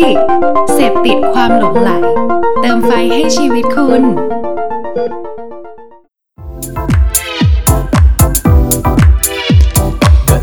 [0.00, 0.18] ดิก
[0.74, 1.90] เสพติดความหลงไหล
[2.60, 4.02] เติมไฟให้ชีวิตคุณ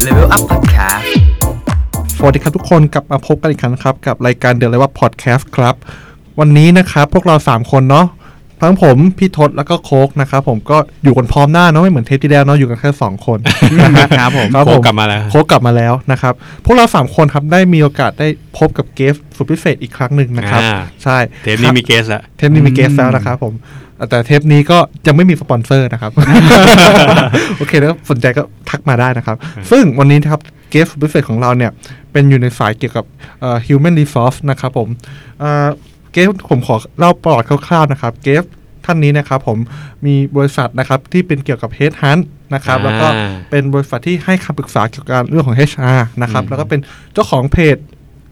[0.05, 1.05] Level Up Podcast
[2.17, 5.75] สวัสดีครับทุกคนกลับมาพบกันอีกครั้งนะครับ กับรายการเด e เลยว่าพอดแคสต์ครับ
[6.39, 8.05] วันนี้นะครับ พวกเรา 3 คนเนาะ
[8.61, 13.39] ทั้งผมพี่ทศแล้วก็โคกนะครับผมก็อยู่กันพร้อมหน้าเนาะไม่เหมือนเทปที่แล้วเนาะอยู่กันแค่2คน
[14.01, 16.33] นะครับผมครับโคผกกลับมาแล้วโคกกลับมาแล้วนะครับ
[16.65, 23.53] พวกเรา3คนครับได้มีโอกาสได้พบกับ guest สุดพิเศษอีกครั้งหนึ่งนะครับอ่าใช่เทปนี้มี guest ละเทปนี้มี guest แล้วนะครับผม
[24.09, 26.11] แต่เทปนี้ก็ยังไม่มีสปอนเซอร์นะครับ
[27.57, 29.35] โอเคแล้วสนใจก็ทักมาได้นะครับ
[29.71, 31.71] ซึ่งวันนี้นะครับ guest พิเศษของเราเนี่ย
[32.11, 33.05] เป็นอยู่ในสายเกี่ยวกับ
[33.41, 34.87] เอ่อ human resource นะครับผม
[36.13, 38.43] เอ่อ guest ผมขอเล่าประวัติคร่าวๆนะครับ guest
[38.85, 39.57] ท่านนี้นะครับผม
[40.05, 43.07] มีบริษัทนะครับที่เป็นเกี่ยวกับ head hunt นะครับอ่าแล้วก็
[43.49, 46.79] เป็นบริษัทที่ให้คำปรึกษาเกี่ยวกับเรื่องของ HR นะครับอืมแล้วก็เป็น
[47.13, 47.77] เจ้าของเพจ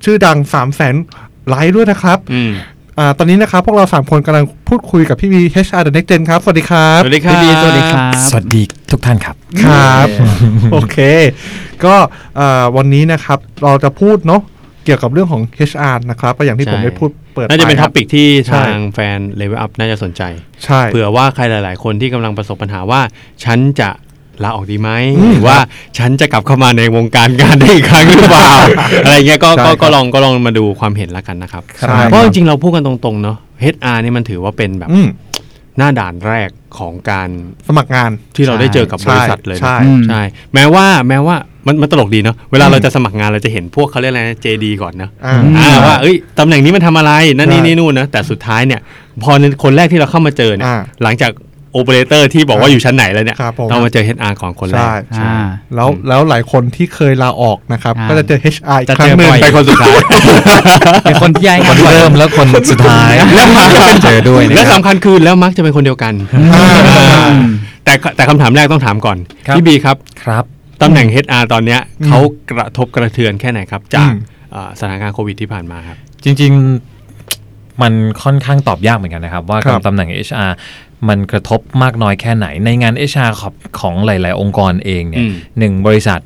[0.03, 2.51] ชื่อดัง3 0 0 0 0 0ไลค์ด้วยนะครับอืม
[2.97, 10.07] อ่าตอนนี้นะครับ พวกเรา 3 คนกำลังพูดคุยกับพี่วี HR The Next Gen ครับ สวัสดีครับ สวัสดีครับพี่บีสวัสดีครับ สวัสดีทุกท่านครับ ครับ
[10.71, 10.97] โอเค
[11.85, 11.95] ก็
[12.39, 20.21] อ่าวันนี้นะครับ เราจะพูดเนาะเกี่ยวกับเรื่องของ HR นะครับก็อย่างที่ใช่ผมได้พูดเปิดน่าจะเป็นไท็อปิกที่ใช่ทางแฟน Level Up น่าจะสนใจ
[20.65, 23.01] ใช่เผื่อว่าใครหลาย ๆ คนที่กำลังประสบปัญหาว่า
[23.43, 23.89] ฉันจะ
[24.43, 25.59] ลาออกดีไหมอืมหรือว่า
[25.97, 28.51] ฉันจะกลับเข้ามาในวงการงานได้อีกครั้งหรือเปล่า
[29.05, 33.37] อะไรเงี้ยก็ใช่ก็ครับก็ลองก็ลองมาดูความเห็นละกันนะครับใช่เพราะจริงๆเราพูดกันตรงๆเนาะ
[33.75, 35.07] HR นี่มันถือว่าเป็นแบบอืม
[35.77, 37.29] หน้าด่านแรกของการ
[37.67, 40.21] สมัครงานที่เราได้เจอกับบริษัทเลยนะใช่อืมใช่
[40.53, 41.35] แม้ว่าแม้ว่า
[41.67, 48.79] มันมันตลกดีเนาะเวลาอืมเราจะสมัครงานเราจะเห็นพวกเขาเรียกอะไรนะ JD ก่อนเนาะอ่าอ่าว่าเอ้ยตำแหน่งนี้มันทำอะไรนั่นนี่ใช่นี่นู่นนะแต่สุดท้ายเนี่ย
[49.23, 51.31] พอในคนแรกที่เราเข้ามาเจอเนี่ยอ่าหลังจาก
[51.73, 59.95] โอเปอเรเตอร์ที่บอกว่าอยู่ชั้นไหนแล้วเนี่ยครับผมเรามาเจอ HR ของคนแรใช่กอ่าแล้วแล้วหลายคนที่เคยลาออกนะครับอ่าก็จะเจอ HR อีกจะครั้เจงอหนึ่งบ่อยไปคนสุดท้าย
[61.03, 63.13] เป็นคนที่ย้ายคงานนบ่อยเริ่มแล้วคนสุดท้าย
[64.03, 66.13] เจอด้วยนะและครับสำคัญคือแล้วมักจะเป็นคนเดียวกัน
[66.55, 67.31] อ่าอ่า
[67.85, 69.17] แต่แต่คำถามแรกต้องถามก่อน
[69.47, 70.43] ครับพี่บีครับครับ
[70.81, 72.19] ตำแหน่ง HR ตอนเนี้ยอืมเขา
[72.51, 74.17] กระทบกระเทือนแค่ไหนครับ จากอืม
[74.55, 76.51] อ่าสถานการณ์โควิดที่ผ่านมาครับ จริง
[77.17, 80.51] ๆ มันค่อนข้างตอบยากเหมือนกันนะครับ ว่าครับตำแหน่ง HR
[81.09, 86.19] มันกระทบมากน้อยแค่ไหน ในงาน HR ของของหลาย ๆ องค์กรเองเนี่อืยมหนึ่งบริษัท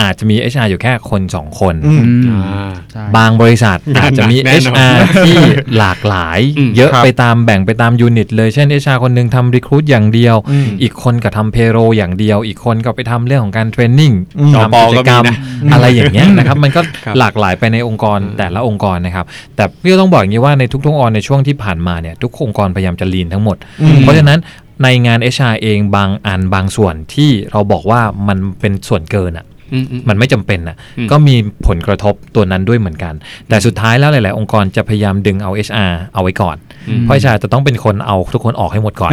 [0.00, 4.96] อาจจะมี HR อยู่แค่คนสองคนอืมอืมอ่าใช่บางบริษัทงานอาจจะมีหนักแน่นอน HR
[5.26, 5.36] ที่
[5.78, 15.34] หลากหลายอืมเยอะครับไปตามแบ่งไปตามยูนิตเลยเช่น HR คนหนึงทำรีค u ู t อย่างเดียวอืมอีกคนก็ทำเพโรอย่างเดียว อีกคนก็ไปทำเรื่องของการเทรนนิ่งอืมทำกิจกรรมจปก็มี
[15.66, 19.26] นะอะไรอย่างเงี้ยนะครับ มันก็ครับหลากหลายไปในองค์กรอืมแต่ละองค์กรนะครับ
[19.56, 24.38] แต่พี่ก็ต้องบอกอย่างนี้ว่าในทุกๆองค์กรในช่วงที่ผ่านมาเนี่ยทุกองค์กรพยายามจะลีนทั้งหมดอืมเพราะฉะนั้น
[24.82, 31.36] ในงาน HR เองบางอันบางส่วนที่เราบอกว่ามันเป็นส่วนเกินอะอื มอืมมันไม่จำเป็นอะอืมก็มี
[31.66, 33.14] ผลกระทบตัวนั้นด้วยเหมือนกัน
[33.48, 36.56] แต่สุดท้ายแล้วหลาย ๆ องค์กรจะพยายามดึงเอา HR เอาไว้ก่อน
[36.88, 39.12] อืมเพราะ HR จะต้องเป็นคนเอาทุกคนออกให้หมดก่อน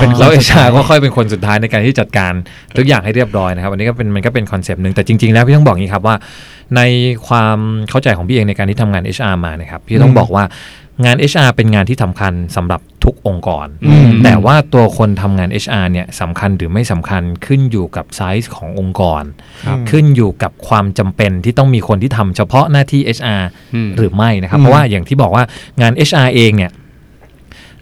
[0.00, 2.32] เป็นคนแล้วสุดท้าย HR ก็ค่อยเป็นคนสุดท้ายในการที่จัดการ
[2.78, 6.16] ทุกอย่างให้เรียบร้อยนะครับอันนี้ก็เป็นมันก็เป็นคอนเซปต์หนึ่งแต่จริง ๆ แล้วพี่ต้องบอกอย่างนี้ครับว่า
[6.76, 6.80] ใน
[7.28, 7.58] ความ
[7.90, 10.44] เข้าใจของพี่เองในการที่ทำงาน HR มานะครับพี่ต้องบอกว่า
[11.04, 19.22] งาน HR เป็นงานที่สำคัญสำหรับทุกองค์กรอืมแต่ว่าตัวคนทำงาน HR เนี่ยสำคัญหรือไม่สำคัญขึ้นอยู่กับไซส์ขององค์กร
[19.66, 23.42] ครับขึ้นอยู่กับความจำเป็นที่ต้องมีคนที่ทำเฉพาะหน้าที่ HR
[23.74, 25.44] อืมหรือไม่นะครับอืมเพราะว่าอย่างที่บอกว่า
[25.80, 26.70] งาน HR เองเนี่ย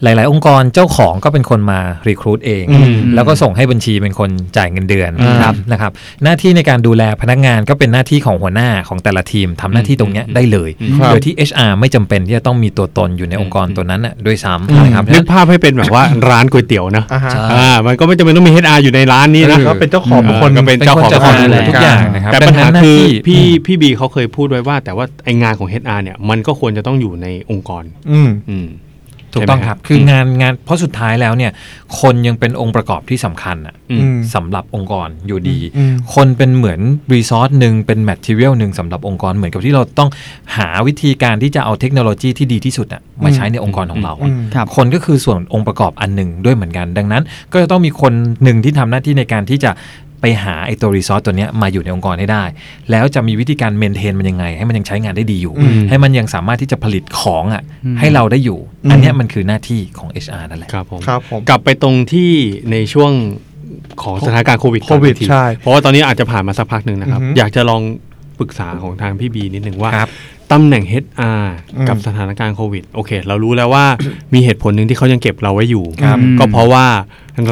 [0.02, 5.92] หลาย ๆ องค์กรเจ้าของก็เป็นคนมารีครู t เองอืมแล้วก็ส่งให้บัญชีเป็นคนจ่ายเงินเดือนอ่าครับนะครับ
[6.24, 10.70] หน้าที่ในการดูแลพนักงานก็เป็นหน้าที่ของหัวหน้าของแต่ละทีมทำหน้าที่ตรงเนี้ยอืมได้เลย
[11.00, 28.66] ครับโดยที่ HR ไม่จำเป็นที่จะต้องมีตัวตนอยู่ในองค์กรอืมตัวนั้นน่ะด้วยอืมซ้ำนะครับนึกภาพให้เป็นแบบว่าร้านก๋วยเตี๋ยวนะอ่าฮะใช่อ่ามันก็ไม่จำเป็นต้องมี HR อยู่ในร้านนี้นะก็เป็นเจ้าของเป็นคนก็เป็นเจ้าของเป็นคนจะดูแลเป็นคนทุกอย่างนะครับแต่ปัญหาดังนั้นคือหน้าที่พี่พี่บีเขาเคยพูดไว้ว่า แต่ว่าไองานของ HR เนี่ยมันก็ควรจะต้องอยู่ในองค์กร อืมอืม
[29.34, 31.52] ถูกต้องใช่ไหมครับ คืองานงานเพราะสุดท้ายแล้วเนี่ย
[32.00, 36.80] คนยังเป็นองค์ประกอบที่สำคัญอะอือืมมสำหรับองค์กรอยู่ดีอืมคนเป็นเหมือน
[37.14, 40.10] resource หนึ่งเป็น material หนึ่งสำหรับองค์กรเหมือนกับที่เราต้อง
[40.56, 48.12] หาวิธีการที่จะเอาเทคโนโลยีที่ดีที่สุดอะมาใช้ในองค์กรของเราอะอืมครับคนก็คือส่วนองค์ประกอบอันหนึ่งด้วยเหมือนกัน ดังนั้น ก็จะต้องมีคน
[48.42, 49.70] หนึ่งที่ทำหน้าที่ในการที่จะ
[50.22, 52.44] ไปหาไอ้ตัว resource ตัวเนี้ยมาอยู่ในองค์กรให้ได้
[52.90, 62.30] แล้วจะมีวิธีการ maintain มันยังไง ให้มันยังใช้งานได้ดีอยู่อืมให้มันยังสามารถที่จะผลิตของอะอืมให้เราได้อยู่อืมอันเนี้ยมันคือหน้าที่ของ HR นั่นแหละครับผมครับผมกลับไปตรงที่
[62.72, 63.12] ในช่วง
[64.02, 67.82] ของสถานการณ์โควิดโควิดก่อนอีกทีใช่เพราะว่าตอนนี้อาจจะผ่านมาสักพักหนึ่งนะครับอือฮึอยากจะลอง
[68.42, 70.10] ปรึกษาของทางพี่บีนิดนึงว่าครับ
[70.52, 73.84] ตำแหน่ง HR อืมกับสถานการณ์โควิดโอเค เรารู้แล้วว่า
[74.34, 76.86] มีเหตุผลหนึ่งที่เขายังเก็บเราไว้อยู่ครับก็เพราะว่า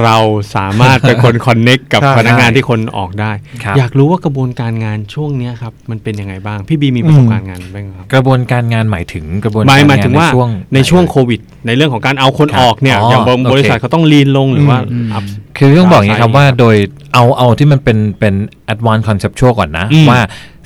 [0.05, 0.17] เรา
[0.57, 3.33] สามารถเป็นคนคอนเน็กกับใช่พนักงานที่คนออกได้
[3.65, 15.25] ครับอยากรู้ว่ากระบวนการงานช่วงเนี้ยครับ มันเป็นยังไงบ้าง พี่บีมีประสบการณ์งานบ้างไหมครับ กระบวนการงานหมายถึงกระบวนหกามารยงานหมายถึงว่าในช่วงในช่วงโควิด ในเรื่องของการเอาคนครับออกเนี่ยอ๋ออย่างบางโอเคบริษัทเขาต้องลีนลงหรือว่าอืมอัพ
[15.59, 16.77] คือต้องบอกอย่างนี้ครับใช่ว่าโดย
[17.15, 18.35] เอาเอาที่มันเป็นเป็น
[18.73, 20.21] advanced conceptual ก่อนนะอืมว่า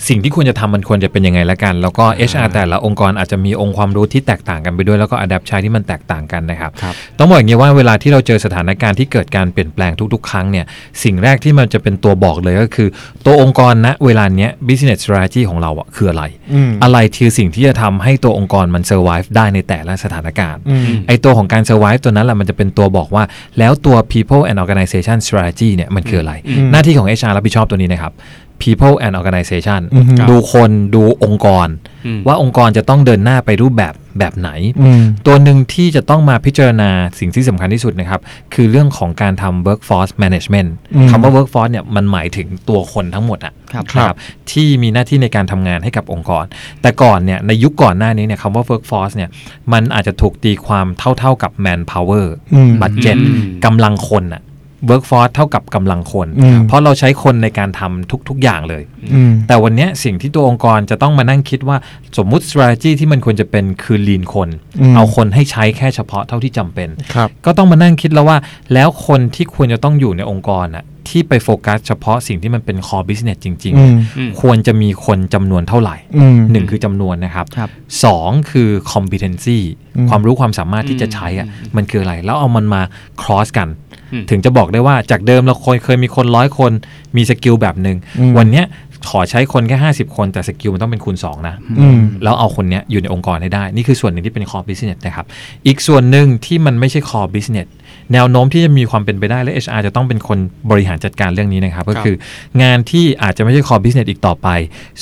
[0.08, 10.64] สิ่งที่ควรจะทำมันควรจะเป็นยังไงละกัน แล้วก็ HR แต่ละองค์กรอาจจะมีองค์ความรู้ที่แตกต่างกันไปด้วย แล้วก็ adapt ใช้ที่มันแตกต่างกันนะครับครับต้องบอกอย่างนี้ว่าเวลาที่เราเจอสถานการณ์ที่เกิดการเปลี่ยนแปลงทุกๆ ครั้งเนี่ย
[11.02, 12.88] สิ่งแรกที่มันจะเป็นตัวบอกเลยก็คือ
[13.26, 16.24] ตัวองค์กรณเวลาเนี้ย business strategy ของเราอะคืออะไร
[16.54, 23.24] อืมอะไรคือสิ่งที่จะทำให้ตัวองค์กรมัน survive ได้ในแต่ละสถานการณ์อืมไอตัวของการ survive ตัวนั้นแหละมันจะเป็นตัวบอกว่า
[23.58, 28.14] แล้วตัว people and organization strategy เนี่ยมันคืออะไรอืมหน้าที่ของ HR รับผิดชอบตัวนี้นะครับ
[28.64, 31.68] people and organization อืมดูคนดูองค์กร
[32.06, 34.50] อืมว่าองค์กรจะต้องเดินหน้าไปรูปแบบแบบไหน
[34.82, 38.20] อืมตัวหนึ่งที่จะต้องมาพิจารณาสิ่งที่สำคัญที่สุดนะครับ
[38.54, 44.16] คือเรื่องของการทำ workforce management อืมคำว่า workforce เนี่ยมันหมายถึงตัวคนทั้งหมดอะครับนะครับ
[44.50, 46.44] ที่มีหน้าที่ในการทำงานให้กับองค์กร
[46.82, 49.30] แต่ก่อนเนี่ยในยุคก่อนหน้านี้เนี่ยคำว่า workforce เนี่ย
[49.72, 50.86] มันอาจจะถูกตีความ
[51.18, 54.42] เท่าๆกับ manpower อืม budget อืมกำลังคนอะ
[54.90, 58.82] workforce เท่ากับกำลังคนอืมเพราะเราใช้คนในการทำทุก ๆ อย่างเลย
[59.14, 61.76] อืมแต่วันเนี้ยสิ่งที่ตัวองค์กรจะต้องมานั่งคิดว่า
[62.18, 64.48] สมมุติ strategy ที่มันควรจะเป็นคือ lean คน
[64.80, 68.38] อืมเอาคนให้ใช้แค่เฉพาะเท่าที่จำเป็นครับก็ต้องมานั่งคิดแล้วว่า
[68.72, 77.68] แล้วคนที่ควรจะต้องอยู่ในองค์กรน่ะที่ไปโฟกัสเฉพาะสิ่งที่มันเป็น core business จริงอืมอืมๆควรจะมีคนจำนวนเท่าไหร่อืมหนึ่งคือจำนวนนะครับครับ
[78.04, 79.58] สองคือ competency
[79.96, 81.46] อืมความรู้ความสามารถที่จะใช้อะ
[81.76, 82.82] มันคืออะไร แล้วเอามันมา
[83.22, 83.83] cross กันอืม
[84.30, 86.72] ถึงจะบอกได้ว่าจากเดิมเราเคยเคยมีคนร้อยคน
[87.16, 88.66] มี skill แบบหนึ่งอืมวันเนี้ย
[89.10, 95.26] ขอใช้คนแค่50คนแต่ skill มันต้องเป็นคูณ2นะอืมแล้วเอาคนเนี้ยอยู่ในองค์กรให้ได้ นี่คือส่วนหนึ่งที่เป็น core business นะครับ
[95.66, 97.68] อีกส่วนหนึ่งที่มันไม่ใช่ core business
[98.12, 100.38] แนวโน้มที่จะมีความเป็นไปได้และ HR จะต้องเป็นคน
[100.70, 102.16] บริหารจัดการเรื่องนี้นะครับ ก็คือ
[102.62, 104.48] งานที่อาจจะไม่ใช่ core business อีกต่อไป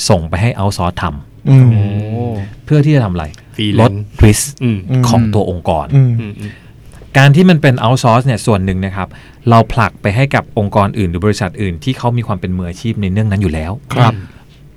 [0.09, 1.03] ส่งไปให้ outsource ท
[1.49, 3.91] อืมำเพื่อที่จะทำอะไร Freelance ลด
[4.25, 6.51] risk อืมอืมของตัวองค์กรอืมอืมอืม
[7.17, 9.07] การที่มันเป็น outsource เนี่ยส่วนหนึ่งนะครับ
[9.49, 14.13] เราผลักไปให้กับองค์กรอื่น หรือบริษัทอื่นที่เขามีความเป็นมืออาชีพในเรื่องนั้นอยู่แล้ว ครับ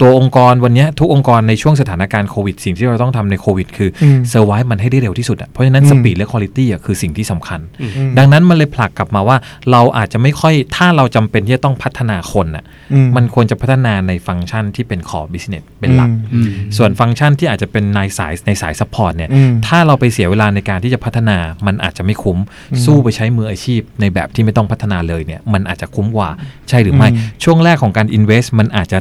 [0.00, 9.36] ตัวองค์กรวันเนี้ยทุกองค์กรในช่วงสถานการณ์โควิดสิ่งที่เราต้องทำในโควิดคืออืม survive มันให้ได้เร็วที่สุดอะเพราะฉะนั้นอืม speed และคุณภาพอะคือสิ่งที่สำคัญอืมดังนั้นมันเลยผลักกลับมาว่า
[9.70, 22.38] เราอาจจะไม่ค่อยถ้าเราจำเป็นที่จะต้องพัฒนาคนอะอืมมันควรจะพัฒนาในฟังก์ชันที่เป็น core business เป็นหลักอืมส่วนฟังก์ชันที่อาจจะเป็นในสายในสาย support เนี่ยอืมถ้าเราไปเสียเวลาในการที่จะพัฒนามันอาจจะไม่คุ้ม
[22.84, 26.30] สู้ไปใช้มืออาชีพ ในแบบที่ไม่ต้องพัฒนาเลยเนี่ยมันอาจจะคุ้มกว่า
[26.68, 28.98] ใช่หรือไม่อืมช่วงแรกของการ invest มันอาจจะ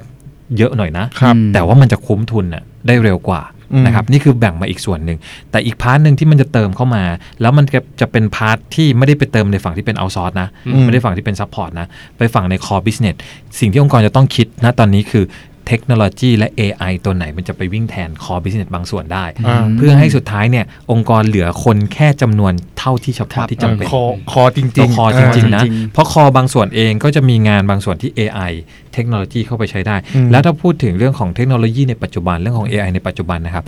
[0.58, 3.42] เยอะหน่อยนะครับแต่ว่ามันจะคุ้มทุนน่ะได้เร็วกว่า
[3.74, 5.18] อืมนะครับนี่คือแบ่งมาอีกส่วนหนึ่ง
[5.52, 7.04] แต่อีก part หนึ่งที่มันจะเติมเข้ามา
[7.42, 11.88] แล้วมันจะจะเป็น part ที่ไม่ได้ไปเติมในฝั่งที่เป็น outsource นะอืมไม่ได้ฝั่งที่เป็น support นะ
[12.18, 13.16] ไปฝั่งใน core business
[13.60, 15.24] สิ่งที่องค์กรจะต้องคิดนะตอนนี้คือ
[15.68, 28.52] เทคโนโลยีและ AI ตัวไหนมันจะไปวิ่งแทน core business บางส่วนได้อ่าเพื่อให้สุดท้ายเนี่ยองค์กรเหลือคนแค่จำนวนเท่าที่เฉพาะที่จำเป็นคอคอจริงๆตัวคอจริงๆนะจริงๆเพราะคอบางส่วนเองก็จะมีงานบางส่วนที่ AI
[28.94, 33.66] เทคโนโลยีเข้าไปใช้ได้อืมแล้วถ้าพูดถึงเรื่องของเทคโนโลยีในปัจจุบันเรื่องของ AI ในปัจจุบันนะครับ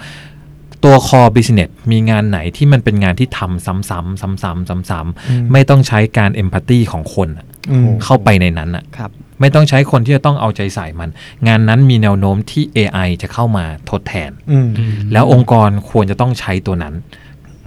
[0.83, 7.56] ตัว core business มีงานไหนที่มันเป็นงานที่ทำซ้ำๆซ้ำๆซ้ำอืมๆไม่ต้องใช้การ empathy ของคนอะอืม
[8.03, 9.11] เข้าไปในนั้นอะครับ
[9.41, 11.09] ไม่ต้องใช้คนที่จะต้องเอาใจใส่มัน
[11.47, 14.67] งานนั้นมีแนวโน้มที่ AI จะเข้ามาทดแทนอืม
[15.13, 16.95] แล้วองค์กรควรจะต้องใช้ตัวนั้น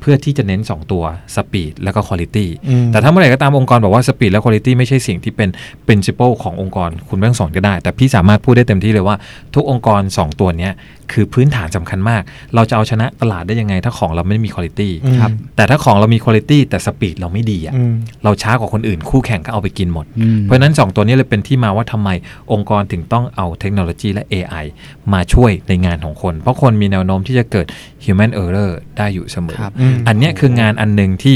[0.00, 1.04] เพื่อที่จะเน้น 2 ตัว
[1.36, 5.48] Speed แล้วก็ Quality อืมแต่ถ้าเมื่อไหร่ก็ตามองค์กรบอกว่า Speed และ Quality ไม่ใช่สิ่งที่เป็น
[5.86, 9.16] Principle ขององค์กรคุณไม่ต้องสอนก็ได้ แต่พี่สามารถพูดได้เต็มที่เลยว่า
[9.54, 10.72] ทุกองค์กร 2 ตัวเนี้ย
[11.12, 12.22] คือพื้นฐานสำคัญมาก
[12.54, 22.08] เราจะเอาชนะตลาดได้ยังไง ถ้าของเราไม่มี Quality อืมครับแต่ถ้าของเรามี Quality แต่ Speed เราไม่ดีอะอืมเราช้ากว่าคนอื่นคู่แข่งก็เอาไปกินหมดอืมเพราะฉะนั้น 2 ตัวนี้เลยเป็นที่มาว่าทำไม
[22.52, 24.64] องค์กรถึงต้องเอาเทคโนโลยีและ AI
[25.12, 27.66] มาช่วยในงานของคน เพราะคนมีแนวโน้มที่จะเกิด
[28.04, 31.34] human error ได้อยู่เสมอครับอืมอันเนี้ยคืองานอันหนึ่งที่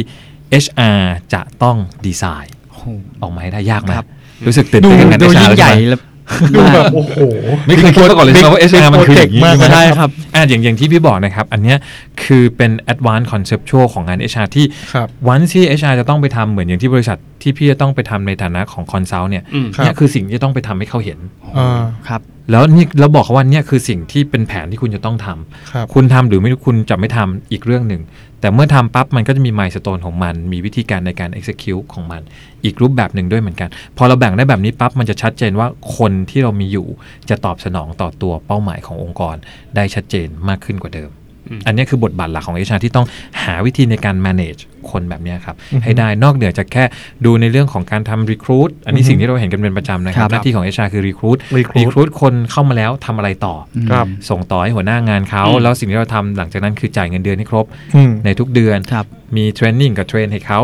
[0.65, 1.01] HR
[1.35, 1.77] จะต้อง
[2.07, 2.85] ดีไซน์โอ้โห
[3.23, 4.07] ออกมาให้ได้ยากไหมครับ
[4.47, 6.01] รู้สึกตื่นดูเต้นกับงานดู HR ยิ่งใหญ่แล้ว
[6.53, 7.17] แล้วดูมากแบบโอ้โห
[7.67, 11.79] ไม่เคยคิดมาก่อนเลยใช่ไหมว่า HR มันคืออย่างนี้มากใช่ครับอ่าอย่างอย่างที่พี่บอกนะครับ อันเนี้ย
[12.25, 21.19] คือเป็น advanced conceptual ของงาน HR ที่ครับวันที่ HR จะต้องไปทำเหมือนอย่างที่บริษัทที่พี่จะต้องไปทำในฐานะของ consult เนี่ยอืมครับเนี่ยคือสิ่งที่ต้องไปทำให้เขาเห็น
[21.59, 28.03] อ่าครับ แล้วนี่เราบอกเขาว่าเนี่ยคือสิ่งที่เป็นแผนที่คุณจะต้องทำครับคุณทำหรือไม่คุณจะไม่ทำอีกเรื่องหนึ่ง
[28.41, 32.23] แต่เมื่อทำปั๊บมันก็จะมีมายส t ตนของมัน มีวิธีการในการ execute ของมัน
[32.65, 36.87] อีกรูปแบบหนึ่งด้วยเหมือนกัน พอเราแบ่งได้แบบนี้ปั๊บมันจะชัดเจนว่าคนที่เรามีอยู่
[37.31, 39.37] จะตอบสนองต่อตัวเป้าหมายขององค์กร
[39.77, 41.11] ได้ชัดเจนมากขึ้นกว่าเดิม
[41.51, 43.07] อืมอันนี้คือบทบาทหลักของ HR ที่ต้อง
[43.43, 44.61] หาวิธีในการ manage
[44.91, 46.85] คนแบบเนี้ยครับอือฮึให้ได้นอกเหนือจากแค่
[47.25, 60.61] ดูในเรื่องของการทำ recruit อันนี้อือฮึสิ่งที่เราเห็นกันเป็นประจำนะครัครับบหน้าที่ของ HR คือ recruit recruit recruit คนเข้ามาแล้วทำอะไรต่อออืมครับส่งต่อให้หัวหน้างานเขาอืมแล้วสิ่งที่เราทำหลังจากนั้นคือจ่ายเงินเดือนให้ครบอืมในทุกเดือนครับมีเทรนนิ่งกับเทรนให้เขา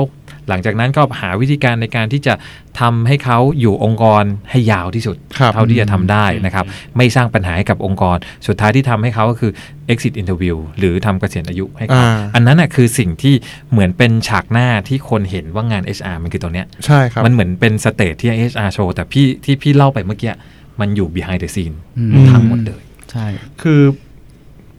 [0.50, 2.34] หลังจากนั้นก็หาวิธีการในการที่จะ
[2.80, 6.64] ทำให้เขาอยู่องค์กรให้ยาวที่สุดครับเท่าที่จะทำได้นะครับ
[6.96, 8.16] ไม่สร้างปัญหาให้กับองค์กร
[8.46, 9.52] สุดท้ายที่ทำให้เขาก็คือ
[9.92, 13.34] exit interview หรือทำเกษียณอายุให้เขาอ่าอันนั้นน่ะคือสิ่งที่
[13.70, 20.32] เหมือนเป็นฉากหน้าที่คนเห็นว่างาน HR มันคือตัวเนี้ยใช่ครับมันเหมือนเป็น stage ที่ HR โชว์แต่พี่ที่พี่เล่าไปเมื่อกี้
[20.80, 23.26] มันอยู่ behind the scene อืมทั้งหมดเลยใช่
[23.62, 23.80] คือ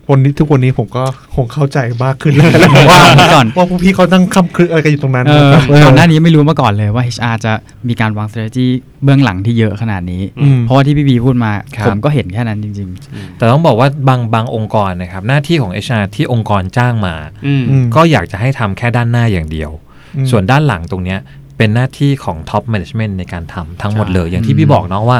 [0.09, 1.03] วันนี้ทุกวันนี้ผมก็
[1.35, 7.53] คงเข้าใจมากขึ้นแล้วแหละว่าก่อนว่าพวกพี่เขานั่งคำคลึกอะไรกันอยู่ตรงนั้นเออนะครับก่อนหน้านี้ไม่รู้มาก่อนเลยว่า HR จะ
[7.87, 8.67] มีการวาง strategy
[9.03, 12.89] เบื้องหลังที่เยอะขนาดนี้อืมเพราะว่าที่พี่บีพูดมาครับผมก็เห็นแค่นั้นจริง
[13.37, 17.15] แต่ต้องบอกว่าบางบางองค์กรนะครับหน้าที่ของ HR ที่องค์กรจ้างมา
[17.45, 19.71] อืมอืมก็อยากจะให้ทำแค่ด้านหน้าอย่างเดียว
[20.15, 21.19] อืมส่วนด้านหลังตรงเนี้ย
[21.57, 25.19] เป็นหน้าที่ของ Top Management ในการทำทั้งหมดเลยใช่อย่างที่พี่บอกเนาะว่า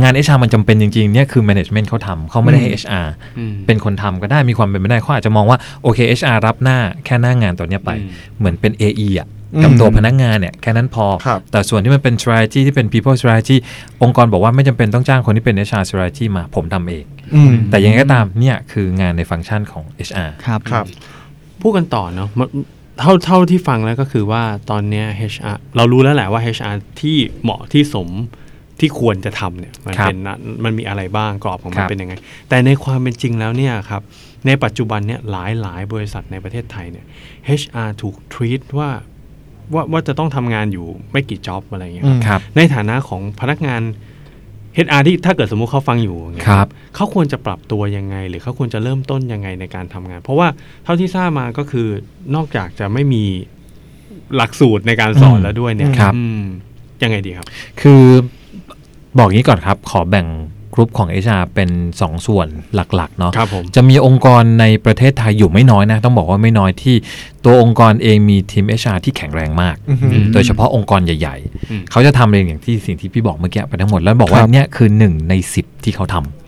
[0.00, 3.08] งาน HR มันจำเป็นจริงๆเนี่ยคือ Management เขาทำเขาไม่ได้ให้ HR
[3.38, 8.08] อืมเป็นคนทำก็ได้มีความเป็นไปได้เขาอาจจะมองว่าโอเค HR รับหน้าแค่หน้างานตัวเนี้ยไปอืม
[8.38, 13.56] เหมือนเป็น AE อะอืมกับตัวพนักงานเนี่ยแค่นั้นพอครับแต่ส่วนที่มันเป็น strategy ที่เป็น people strategy
[14.02, 20.86] องค์กรบอกว่าไม่จำเป็นต้องจ้างคนที่เป็น HR strategy มาผมทำเองอืมแต่ยังไงก็ตามเนี่ยคืองานในฟังก์ชันของ HR ๆครับครับ
[21.60, 22.48] พูดกันต่อเนาะมัน
[23.00, 28.08] เท่าเท่าที่ฟังแล้วก็คือว่าตอนเนี้ย HR เรารู้แล้วแหละว่า HR ที่เหมาะที่สม
[28.82, 32.14] ที่ควรจะทำเนี่ยมันครับเป็นนะมันมีอะไรบ้างกรอบของคมันรับเป็นยังไง
[32.48, 34.02] แต่ในความเป็นจริงแล้วเนี่ยครับ
[34.46, 37.06] ในปัจจุบันเนี่ยหลายหลายบริษัทในประเทศไทยเนี่ย
[37.60, 38.90] HR ถูก treat ว่า
[39.74, 43.82] ว่าว่าจะต้องทำงานอยู่ไม่กี่จ็อบอะไรอย่างเงี้ยอืมครับในฐานะของพนักงาน
[44.86, 50.48] HR ที่ถ้าเกิดสมมุติเขาฟังอยู่อย่างเงี้ยครับเขาควรจะปรับตัวยังไง หรือเขาควรจะเริ่มต้นยังไงในการทำงาน เพราะว่า
[50.84, 51.88] เท่าที่ทราบมาก็คือ
[52.34, 53.24] นอกจากจะไม่มี
[54.36, 56.42] หลักสูตรในการสอนอืมแล้วด้วยเนี่ยครับอืม
[57.02, 57.46] ยังไงดีครับ
[57.80, 58.02] คือ
[59.18, 60.26] บอกงี้ก่อนครับ ขอแบ่ง
[60.74, 66.96] กรุ๊ปของ HR เป็น 2 ส่วนหลักๆเนาะครับผมจะมีองค์กรในประเทศไทยอยู่ไม่น้อยนะ ต้องบอกว่าไม่น้อยที่
[67.44, 71.36] ตัวองค์กรเองมีทีม HR ที่แข็งแรงมากอือหือโดยเฉพาะองค์กรใหญ่
[71.70, 76.41] อืมๆเขาจะทำเองอย่างที่สิ่งที่พี่บอกเมื่อกี้ไปทั้งหมดแล้วบอกว่าครับเนี่ยคือ 1 ใน 10 ที่เขาทำอืม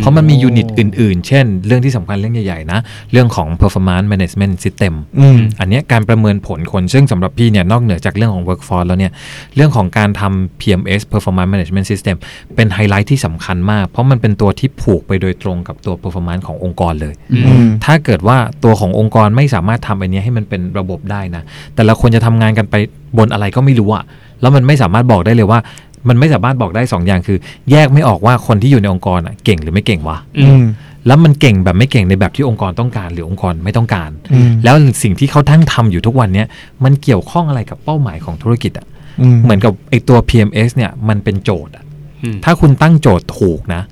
[0.00, 2.80] เพราะมันมียูนิตอื่นๆ เช่น เรื่องที่สำคัญเรื่องใหญ่ๆนะ
[3.12, 9.12] เรื่องของ performance management system อืมอันเนี้ยการประเมินผลคน ซึ่งสำหรับพี่เนี่ยนอกเหนือจากเรื่องของ workforce แล้วเนี่ย
[9.56, 12.16] เรื่องของการทำ PMS performance management system
[12.56, 21.42] เป็นไฮไลท์ที่สำคัญมาก เพราะมันเป็นตัวที่ผูกไปโดยตรงกับตัว performance ขององค์กรเลยอืมอืมถ้าเกิดว่าตัวขององค์กรไม่สามารถทำอันเนี้ยให้มันเป็นระบบได้นะ
[21.74, 22.74] แต่ละคนจะทำงานกันไป
[23.18, 24.04] บนอะไรก็ไม่รู้อะ
[24.40, 25.60] แล้วมันไม่สามารถบอกได้เลยว่า
[26.08, 27.38] มันไม่สามารถบอกได้สองอย่างคือ
[27.70, 30.64] แยกไม่ออกว่าคนที่อยู่ในองค์กรอะเก่งหรือไม่เก่งวะอืม
[31.06, 36.46] แล้วมันเก่งแบบไม่เก่งในแบบที่องค์กรต้องการ หรือองค์กรไม่ต้องการอืมแล้วสิ่งที่เขาทั้งทำอยู่ทุกวันเนี้ย
[36.84, 38.86] มันเกี่ยวข้องอะไรกับเป้าหมายของธุรกิจอะ
[39.20, 41.84] อืมเหมือนกับไอตัว PMS เนี่ยมันเป็นโจทย์อะ
[42.24, 43.82] อืมถ้าคุณตั้งโจทย์ถูกนะ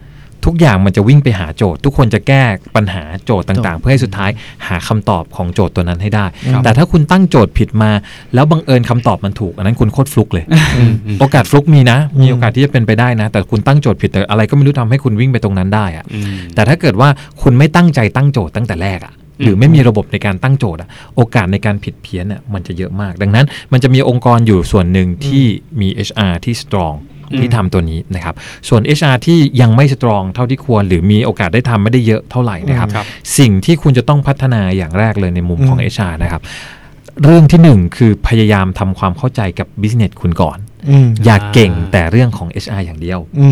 [0.46, 2.42] ทุกอย่างมันจะวิ่งไปหาโจทย์ ทุกคนจะแก้
[2.76, 4.30] ปัญหาโจทย์ต่าง ๆ เพื่อให้สุดท้าย
[4.66, 7.90] หาคำตอบของโจทย์ตัวนั้นให้ได้ครับแต่ถ้าคุณตั้งโจทย์ผิดมา
[8.34, 10.44] แล้วบังเอิญคำตอบมันถูก อันนั้นคุณโคตรฟลุกเลย
[10.78, 17.08] อืมอืมโอกาสฟลุกมีนะ มีอืมโอกาสที่จะเป็นไปได้นะ แต่คุณตั้งโจทย์ผิดแต่อะไรก็ไม่รู้ทำให้คุณวิ่งไปตรงนั้นได้อะอืมแต่ถ้าเกิดว่า
[17.42, 25.44] คุณไม่ตั้งใจตั้งโจทย์ตั้งแต่แรกอะหรือไม่มีระบบในการตั้งโจทย์อะโอกาสในการผิดเพี้ยนอะมันจะเยอะมาก ดังนั้นมันจะมีองค์กรอยู่ส่วนหนึ่งที่
[25.80, 28.34] มี HR ที่ strong อืม ที่ทำตัวนี้นะครับ
[28.68, 33.06] ส่วน HR ที่ยังไม่ strong เท่าที่ควร หรือมีโอกาสได้ทำไม่ได้เยอะเท่าไหร่นะครับครับ
[33.38, 36.42] สิ่งที่คุณจะต้องพัฒนาอย่างแรกเลยในมุมของอืม HR นะครับ
[37.24, 40.58] เรื่องที่หนึ่งคือพยายามทำความเข้าใจกับ business คุณก่อน
[40.90, 43.46] อืมอย่าเก่งแต่เรื่องของ HR อย่างเดียวอื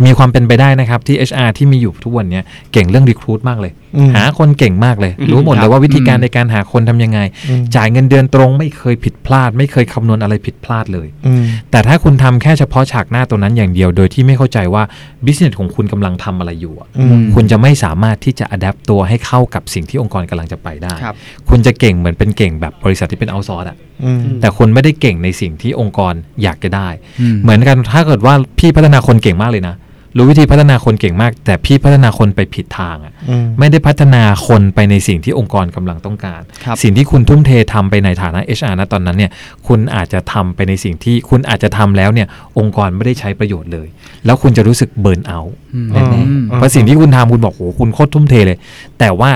[0.00, 7.18] มมีความเป็นไปได้นะครับที่ HR ที่มีอยู่ทุกวันเนี้ยเก่งเรื่อง recruit มากเลยอืมหาคนเก่งมากเลยอืมรู้หมดคเลรับยว่าวิธีการอืมในการหาคนทำยังไง
[7.48, 14.82] อืมจ่ายเงินเดือนตรงไม่เคยผิดพลาด ไม่เคยคำนวณอะไรผิดพลาดเลยอืมแต่ถ้าคุณทำแค่เฉพาะฉากหน้าตัวนั้นอย่างเดียว โดยที่ไม่เข้าใจว่า
[15.24, 21.14] business ของคุณกำลังทำอะไรอยู่อะอืมคุณจะไม่สามารถที่จะ adapt ตัวให้เข้ากับสิ่งที่องค์กรกำลังจะไปได้ครับ
[21.48, 23.91] คุณจะเก่งเหมือนเป็นเก่งแบบบริษัทที่เป็น outsource อะอืม
[24.40, 26.88] แต่คุณไม่ได้เก่งในสิ่งที่องค์กรอยากจะได้
[27.20, 29.76] อืมเหมือนกันถ้าเกิดว่าพี่พัฒนาคนเก่งมากเลยนะ
[30.16, 39.30] รู้วิธีพัฒนาคนเก่งมาก แต่พี่พัฒนาคนไปผิดทางอะอืมไม่ได้พัฒนาคนไปในสิ่งที่องค์กรกำลังต้องการครับสิ่งที่คุณทุ่มเททำไปในฐานะ HR นะตอนนั้นเนี่ย
[39.66, 43.88] คุณอาจจะทำไปในสิ่งที่คุณอาจจะทำแล้วเนี่ยองค์กรไม่ได้ใช้ประโยชน์เลย
[44.24, 48.58] แล้วคุณจะรู้สึกเบิร์นเอาท์อืมแน่อืมๆเพราะสิ่งที่คุณทำคุณบอกโหคุณโคตรทุ่มเทเลย
[48.98, 49.30] แต่ว่า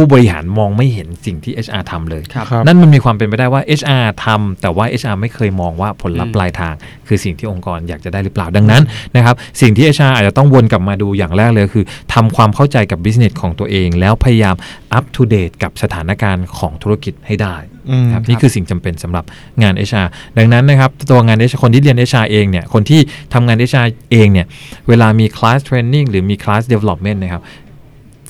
[0.00, 6.74] ผู้บริหารมองไม่เห็นสิ่งที่ HR ทำเลยครับครับนั่นมันมีความเป็นไปได้ว่า HR ทำแต่ว่า HR ไม่เคยมองว่าผลลัพธ์อืมปลายทาง
[7.06, 8.82] คือสิ่งที่องค์กรอยากจะได้หรือเปล่าดังนั้น
[9.16, 14.54] นะครับสิ่งที่ HR อาจจะต้องวนกลับมาดูอย่างแรกเลยคือทำความเข้าใจกับ business ของตัวเอง แล้วพยายาม
[14.98, 17.56] up to date กับสถานการณ์ของธุรกิจให้ได้
[17.90, 19.24] อืมครับนี่คือสิ่งจำเป็นสำหรับ
[19.62, 23.00] งาน HR ดังนั้นนะครับตัวงาน HR คนที่เรียน HR เองเนี่ยคนที่
[23.34, 24.46] ทำงาน HR เองเนี่ย
[24.88, 27.42] เวลามี class training หรือมี class development นะครับ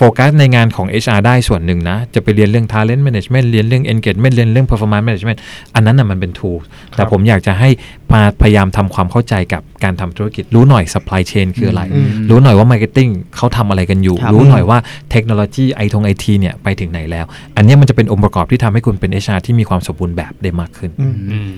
[0.00, 5.38] โฟกัสในงานของ HR ได้ส่วนหนึ่งนะ จะไปเรียนเรื่อง talent management เรียนเรื่อง engagement เรียนเรื่อง performance management
[5.74, 6.58] อันนั้นน่ะมันเป็น tool
[6.96, 7.68] แต่ผมอยากจะให้
[8.14, 14.78] มาพยายามทำความเข้าใจกับการทำธุรกิจ รู้หน่อย supply chain คืออะไรอืมรู้หน่อยว่า marketing เขาทำอะไรกันอยู่ครับรู้หน่อยว่า
[15.10, 17.24] เทคโนโลยีไอทงไอทีเนี่ยไปถึงไหนแล้ว
[17.56, 21.50] อันเนี้ยมันจะเป็นองค์ประกอบที่ทำให้คุณเป็น HR ที่มีความสมบูรณ์แบบได้มากขึ้นอืมอืม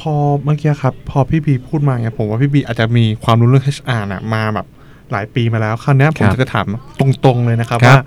[0.00, 4.66] พอเมื่อกี้ครับ พอพี่บีพูดมาเนี่ยผมว่าพี่บีอาจจะมีความรู้เรื่อง HR น่ะมาแบบ
[5.12, 6.66] หลายปีมาแล้วคราวเนี้ยผมครับจะถาม
[7.00, 8.04] ตรงๆเลยนะครับครับว่า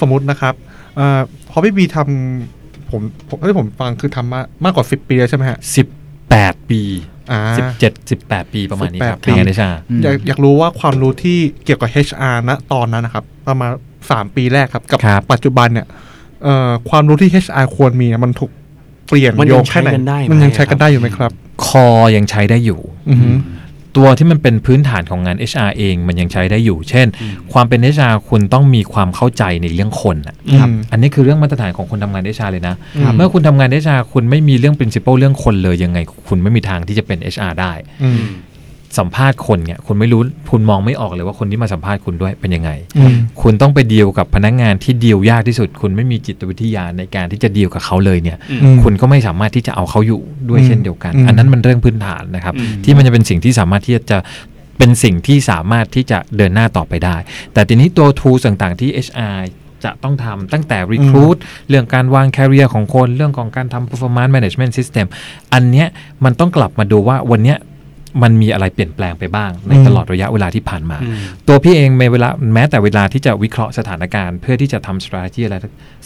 [0.00, 0.54] สมมตินะครับ
[0.96, 1.20] เอ่อ
[1.50, 5.58] พอพี่บีทำผมผมที่ผมฟังคือทำมามากกว่า 10 ปีแล้วใช่ไหมฮะ
[6.14, 6.82] 18ปี
[7.32, 7.40] อ่า
[7.80, 13.70] 17 18ปีประมาณนี้ครับ18เป็นงาน HR อืมอยากอยากรู้ว่าความรู้ที่เกี่ยวกับ HR ณตอนนั้นนะครับ ประมาณ
[14.04, 15.86] 3ปีแรกครับกับครับปัจจุบันเนี่ย
[16.42, 18.50] เอ่อความรู้ที่ HR ควรมีเนี่ยมันถูก
[19.08, 21.32] เปลี่ยนมันโยยังงแค่ไหนใช้กันได้ไหมมันยังใช้ครับกันได้อยู่ไหมครับ
[21.66, 23.28] คอยังใช้ได้อยู่อือฮึ
[23.96, 38.20] ตัวที่มันเป็นพื้นฐานของงาน HR เองมันยังใช้ได้อยู่ เช่นอืมความเป็น HR คุณต้องมีความเข้าใจในเรื่องคนน่ะครับอันนี้คือเรื่องมาตรฐานของคนทำงาน HR เลยนะครับเมื่อคุณทำงาน HR คุณไม่มีเรื่อง principle เรื่องคนเลยยังไง คุณไม่มีทางที่จะเป็น HR ได้อืม
[38.98, 40.20] สัมภาษณ์คนเนี่ยคุณไม่รู้
[40.50, 54.18] คุณมองไม่ออกเลยว่าคนที่มาสัมภาษณ์คุณด้วยเป็นยังไงอืมคุณต้องไปดีลกับพนักงานที่ดีลยากที่สุด คุณไม่มีจิตวิทยาในการที่จะดีลกับเขาเลยเนี่ยอืมคุณก็ไม่สามารถที่จะเอาเขาอยู่ด้วยอืมเช่นเดียวกันอืมอันนั้นมันเรื่องพื้นฐานนะครับอืมที่มันจะเป็นสิ่งที่สามารถที่จะ
[54.78, 57.16] เป็นสิ่งที่สามารถที่จะเดินหน้าต่อไปได้
[57.52, 59.36] แต่ทีนี้ตัว tools ต่างๆที่ HR
[59.84, 61.36] จะต้องทำตั้งแต่ recruit
[61.68, 65.06] เรื่องการวาง career ของคน เรื่องของการทำ performance management system
[65.52, 65.88] อันเนี้ย
[66.24, 67.58] มันต้องกลับมาดูว่าวันเนี้ย
[68.22, 71.16] มันมีอะไรเปลี่ยนแปลงไปบ้างในอืมตลอดระยะเวลาที่ผ่านมาอืม
[71.48, 75.56] ตัวพี่เองในเวลาแม้แต่เวลาที่จะวิเคราะห์สถานการณ์ เพื่อที่จะทำ strategy อะไร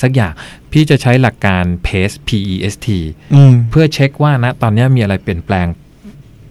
[0.02, 0.32] สักอย่าง
[0.72, 2.86] พี่จะใช้หลักการ PACE PEST
[3.34, 5.66] อืมเพื่อเช็คว่านะตอนนี้มีอะไรเปลี่ยนแปลง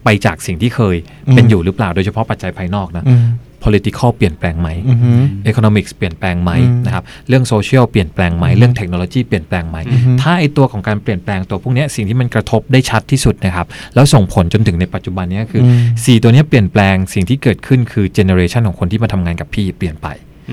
[0.04, 0.96] ไปจากสิ่งที่เคย
[1.28, 3.24] อืมเป็นอยู่หรือเปล่าโดยเฉพาะปัจจัยภายนอกนะอืม
[3.64, 20.10] political เปลี่ยนแปลงไหมอืม economics เปลี่ยนแปลงไหมอืมนะครับเรื่อง social เปลี่ยนแปลงไหมเรื่องเทคโนโลยีเปลี่ยนแปลงไหมอืมถ้าไอตัวของการเปลี่ยนแปลงตัวพวกเนี้ยสิ่งที่มันกระทบได้ชัดที่สุดนะครับแล้วส่งผลจนถึงในปัจจุบันเนี้ยคืออมสี่ตัวเนี้ยเปลี่ยนแปลงสิ่งที่เกิดขึ้นคือเจเนอเรชันของคนที่มาทำงานกับพี่เปลี่ยนไป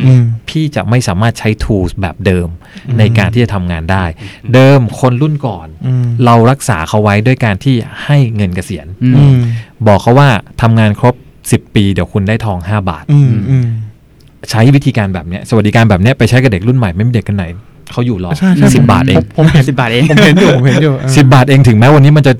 [0.07, 2.49] อืมพี่จะไม่สามารถใช้ tools แบบเดิม
[2.89, 4.05] อืมในการที่จะทำงานได้
[4.55, 9.37] เดิมคนรุ่นก่อนอืมเรารักษาเขาไว้ด้วยการที่ให้เงินเกษียณอืมอืม
[9.87, 10.29] บอกเขาว่า
[10.63, 11.15] ทำงานครบ
[11.53, 13.67] 10 ปี เดี๋ยวคุณได้ทอง 5 บาทอืมอืม
[14.51, 17.47] ใช้วิธีการแบบเนี้ยสวัสดิการแบบเนี้ยไปใช้กับเด็กรุ่นใหม่ไม่มีเด็กคนไหน
[17.93, 22.33] เขาอยู่หรอกใช่ใช่สิบบาทเองผมผมเห็นสิบบาทเองผมเห็นอยู่ผมเห็นอยู่เออสิบบาทเองถึงแม้วันนี้มันจะ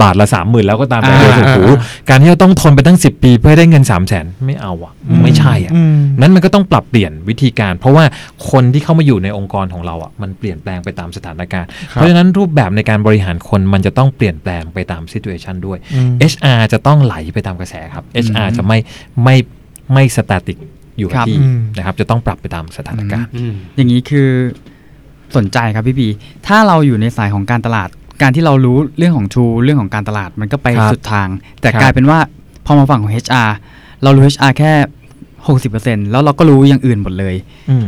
[0.00, 1.70] บาทละสามหมื่นแล้วก็ตามแต่อ่าเราจะโอ้โห
[2.08, 8.04] การที่เราต้องทนไปตั้ง10ปีเพื่อให้ได้เงิน3 0 0แสนไม่เอาอะ ไม่ใช่อะอืมนั้นมันก็ต้องปรับเปลี่ยนวิธีการ เพราะว่า
[8.50, 18.78] คนที่เข้ามาอยู่ในองค์กรของเราอะมันเปลี่ยนแปลงไปตามสถานการณ์ครับเพราะฉะนั้นรูปแบบในการบริหารคนมันจะต้องเปลี่ยนแปลงไปตามซิ t u เ t ชันด้วยอืม HR จะต้องไหลไปตามกระแสครับ HR อืมจะไม่
[19.24, 19.36] ไม่
[19.92, 20.58] ไม่สแตติก
[20.98, 24.28] อยู่กับครับที่อืมนะครับ จะต้องปรับไปตามสถานการณ์อืมอย่างนี้คือ
[25.36, 26.08] สนใจครับพี่บี
[26.46, 27.88] ถ้าเราอยู่ในสายของการตลาด
[28.22, 31.28] การที่เรารู้เรื่องของทูเรื่องของการตลาดมันก็ไปครับสุดทาง
[31.60, 32.18] แต่ครับกลายเป็นว่า
[32.66, 33.50] พอมาฝั่งของ HR
[34.02, 34.72] เรารู้ HR แค่
[35.42, 37.34] 60%แล้วเราก็รู้อย่างอื่นหมดเลย
[37.70, 37.86] อืม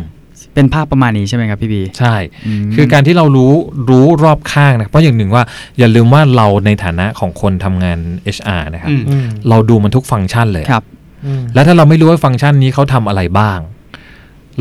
[0.54, 2.14] เป็นภาพประมาณนี้ใช่ไหมครับพี่บี ใช่
[2.62, 3.52] มคือการที่เรารู้
[3.90, 5.44] รู้รอบข้างนะเพราะอย่างหนึ่งว่า
[5.78, 7.98] อย่าลืมว่าเราในฐานะของคนทำงาน
[8.36, 10.84] HR นะครับอืมอืมเราดูมันทุกฟังก์ชันเลยครับ
[11.26, 13.58] อืมแล้วถ้าเราไม่รู้ว่าฟังก์ชันนี้เขาทำอะไรบ้าง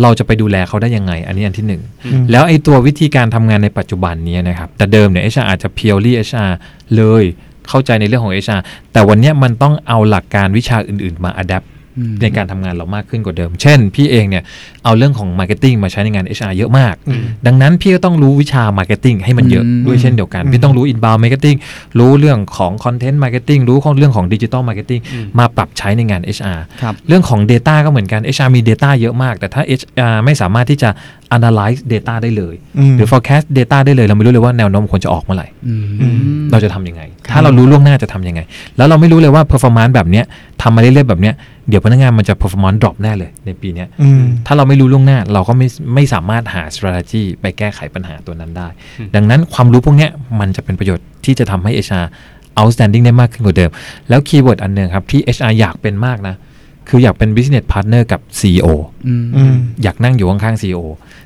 [0.01, 6.51] เราจะไปดูแลเขาได้ยังไง อันนี้อันที่หนึ่งอืมแล้วไอ้ตัววิธีการทำงานในปัจจุบันนี้นะครับ แต่เดิมเนี่ย HR อาจจะ purely HR
[6.95, 7.23] เลย
[7.69, 11.80] เข้าใจในเรื่องของ HR แต่วันเนี้ยมันต้องเอาหลักการวิชาอื่น ๆ มา adapt อืม
[12.21, 14.43] ในการทำงานเรามากขึ้นกว่าเดิม เช่น พี่เองเนี่ย
[14.83, 21.57] เอาเรื่องของ Marketing มาใช้ในงาน HR เยอะมากอืมดังนั้นพี่ก็ต้องรู้วิชา Marketing ให้มันเยอะอืมด้วยเช่นเดียวกันอืมพี่ต้องรู้ Inbound Marketing
[21.99, 29.33] รู้เรื่องของ Content Marketing รู้ของเรื่องของ Digital Marketing อืมมาปรับใช้ในงาน HR ครับเรื่องของ Data ก็เหมือนกัน HR มี Data เยอะมาก
[29.39, 30.89] แต่ถ้า HR ไม่สามารถที่จะ
[31.37, 32.55] analyze data ได้เลย
[32.91, 36.15] มหรือ forecast data ได้เลย เราไม่รู้เลยว่าแนวโน้มควรจะออกเมื่อไหร่อืมอืม
[36.51, 38.41] เราจะทำยังไงครับถ้าเรารู้ล่วงหน้าจะทำยังไง
[38.77, 40.25] แล้วเราไม่รู้เลยว่า performance แบบเนี้ย
[40.61, 41.35] ทำมาเรื่อยๆแบบเนี้ย
[41.71, 48.67] เดี๋ยวพนักงานมันจะ performance drop แน่เลยในปีเนี้ยอืมถ้าเราไม่รู้ล่วงหน้าเราก็ไม่ไม่สามารถหา strategy ไปแก้ไขปัญหาตัวนั้นได้
[48.99, 52.05] อืมดังนั้นความรู้พวกเนี้ยมันจะเป็นประโยชน์ที่จะทำให้ HR
[52.59, 53.71] outstanding ได้มากขึ้นกว่าเดิม
[54.09, 56.35] แล้ว keyword อันหนึ่งครับที่ HR อยากเป็นมากนะ
[56.89, 58.67] คืออยากเป็น business partner กับ CEO
[59.07, 60.79] อืมอืมอยากนั่งอยู่ข้างๆ CEO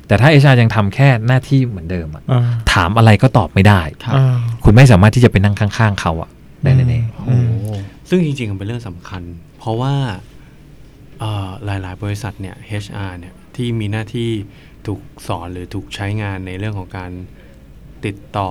[0.06, 2.40] แต่ถ้า HR ยังทำแค่หน้าที่เหมือนเดิมอะอ่า
[2.72, 6.30] ถามอะไรก็ตอบไม่ได้ครับอ่าคุณไม่สามารถที่จะไปนั่งข้างๆ เขาอะ
[6.62, 7.48] ได้แน่อืม
[8.08, 9.22] ซึ่งจริงๆมันเป็นเรื่องสำคัญ
[9.58, 10.18] เพราะว่าเอ่อ
[11.64, 14.30] หลาย ๆ บริษัทเนี่ย HR เนี่ยที่มีหน้าที่
[14.86, 17.10] ถูกสอนหรือถูกใช้งานในเรื่องของการ
[18.06, 18.48] ติดต่อ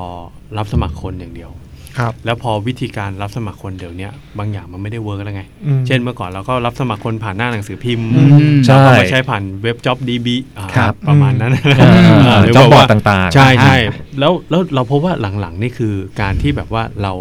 [0.58, 1.52] รับสมัครคนอย่างเดียว
[1.98, 8.22] ครับ แล้วพอวิธีการรับสมัครคนเดี๋ยวเนี้ยบางอย่างมันไม่ได้ work แล้วไง อืมเช่นเมื่อก่อนเราก็รับสมัครคนผ่านหน้าหนังสือพิมพ์อื
[8.56, 10.36] มใช่เราก็มาใช้ผ่านเว็บ JobsDB
[10.76, 13.78] ครับประมาณนั้นๆอ่าหรือ job แบบบอว่าร์ดต่างๆใช่ใช่
[14.20, 17.14] แล้วแล้วเราพบว่าหลังๆนี่คือการที่แบบว่าเรา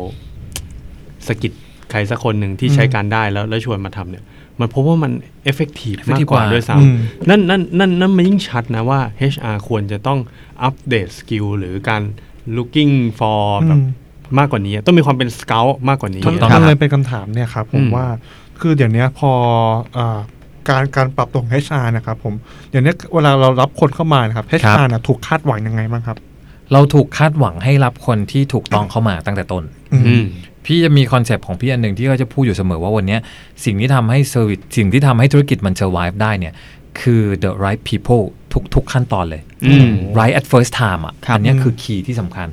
[1.29, 1.53] สะกิด
[1.91, 4.25] ใครสักคนหนึ่งที่ใช้การได้แล้วแล้วชวนมาทำเนี่ย
[4.61, 5.13] มันพบว่ามัน
[5.45, 9.01] effective มาก effective กว่ากว่าด้วยซ้ำอืมนั่นนั่นนั่นนั่นมันยิ่งชัดนะว่า
[9.33, 10.19] HR ควรจะต้อง
[10.63, 12.03] อัปเดต skill หรือการ
[12.57, 13.81] looking for แบบ
[14.39, 18.07] มากกว่านี้ ต้องมีความเป็นสเกลมากกว่านี้มันต้องมันครับเลยเป็นคำถามเนี่ยครับผมอืมว่า
[18.61, 19.31] คือเดี๋ยวนี้พอ
[19.97, 20.19] อา
[20.69, 22.35] การการปรับตัวของ HR นะครับผม
[22.71, 26.19] เดี๋ยวนี้เวลาเรารับคนเข้ามานะครับครับ HR นะถูกคาดหวังยังไงบ้างครับ
[26.73, 29.84] เราถูกคาดหวังให้รับคนที่ถูกต้องเข้ามาตั้งแต่ต้นอืมอืม
[30.65, 33.21] พี่จะมี concept ของพี่อันหนึ่งที่เขาจะพูดอยู่เสมอว่าวันเนี้ย
[33.65, 36.55] สิ่งที่ทำให้ service สิ่งที่ทำให้ธุรกิจมัน survive ได้เนี่ย
[37.01, 42.49] คือ the right people ทุกทุกขั้นตอนเลยอืม right at first time อะครับอันเนี้ยคือ key ที่สำคัญ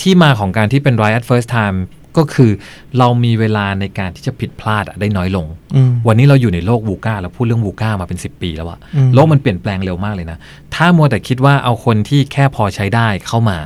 [0.00, 1.76] ที่มาของการที่เป็น right at first time
[2.16, 2.50] ก็คือ
[2.98, 10.38] เรามีเวลาในการที่จะผิดพลาดอะได้น้อยลงอืมวันนี้เราอยู่ในโลก VUCA เราพูดเรื่อง VUCA มาเป็น 10 ปีแล้วอะอืมโลกมันเปลี่ยนแปลงเร็วมากเลยนะ
[10.74, 13.58] ถ้ามัวแต่คิดว่าเอาคนที่แค่พอใช้ได้เข้ามา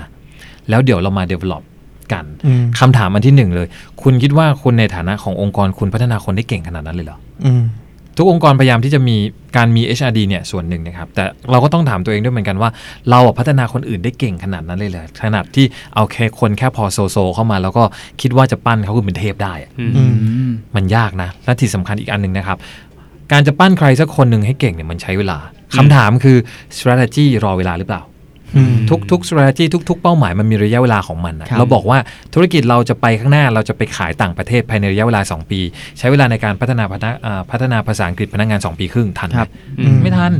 [0.68, 1.62] แล้วเดี๋ยวเรามา develop
[2.12, 3.66] กันอืมคำถามอันที่หนึ่งเลย
[4.02, 7.62] คุณคิดว่าคุณในฐานะขององค์กรคุณพัฒนาคนได้เก่งขนาดนั้นเลยเหรออืม
[8.18, 9.16] ทุกองค์กรพยายามที่จะมี
[9.56, 12.70] การมี HRD เนี่ยส่วนหนึ่งนะครับ แต่เราก็ต้องถามตัวเองด้วยเหมือนกันว่า
[13.10, 17.84] เราอะพัฒนาคนอื่นได้เก่งขนาดนั้นเลยเหรอขนาดที่เอาแค่คนแค่พอโซโซ เข้ามา แล้วก็
[18.20, 22.58] คิดว่าจะปั้นเขาคือเป็นเทพได้อะอืมอืมอืมมันยากนะ และที่สำคัญอีกอันหนึ่งนะครับ
[23.32, 25.38] การจะปั้นใครสักคนหนึ่งให้เก่งเนี่ยมันใช้เวลา
[25.76, 26.36] คำถามคือ
[26.76, 28.11] strategy รอเวลาหรือเปล่าอืม
[28.90, 31.98] ทุกทุก strategy ทุกทุกเป้าหมายมันมีระยะเวลาของมันนะครับเราบอกว่า
[32.34, 35.60] ธุรกิจเราจะไปข้างหน้าเราจะไปขายต่างประเทศภายในระยะเวลา 2 ปี
[35.98, 40.32] ใช้เวลาในการพัฒนาพนักอ่าพัฒนาภาษาอังกฤษพนักงาน 2 ปีครึ่งทันไหมครับอืมไม่ทัน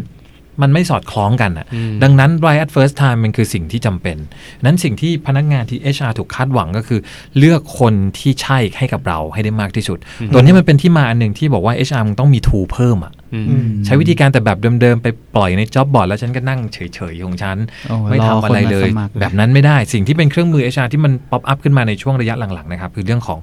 [0.62, 4.16] มันไม่สอดคล้องกันอะอืมดังนั้น right at first time มันคือสิ่งที่จำเป็น
[4.64, 7.00] นั้นสิ่งที่พนักงานที่ HR ถูกคาดหวังก็คือ
[7.38, 9.98] เลือกคนที่ใช่ให้กับเราให้ได้มากที่สุด
[10.32, 16.78] ตัวนี้มันเป็นที่มาอันหนึ่งที่บอกว่า HR มันต้องมี tool เพิ่มอะอืมอืมใช้วิธีการแต่แบบเดิมๆ ไปปล่อยใน job board แล้วฉันก็นั่งเฉ
[17.12, 17.56] ยๆ ของฉัน
[17.88, 23.38] โอ้ไม่ทำอะไรเลยรอคนมาสมัครแบบนั้นไม่ได้สิ่งที่เป็นเครื่องมือ HR ที่มัน pop up ขึ้นมาในช่วงระยะหลังๆนะครับคือเรื่องของ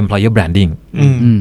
[0.00, 0.70] employer branding
[1.00, 1.40] อืมอืม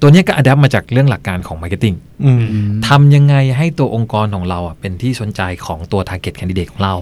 [0.00, 2.42] ตัวเนี้ยก็ adapt มาจากเรื่องหลักการของ marketing อืม
[2.88, 6.94] ทำยังไงให้ตัวองค์กรของเราอะเป็นที่สนใจของตัว target candidate ของเรา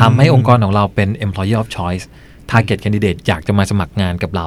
[0.00, 2.04] ทำให้องค์กรของเราเป็น employer of choice
[2.50, 4.46] target candidate อยากจะมาสมัครงานกับเรา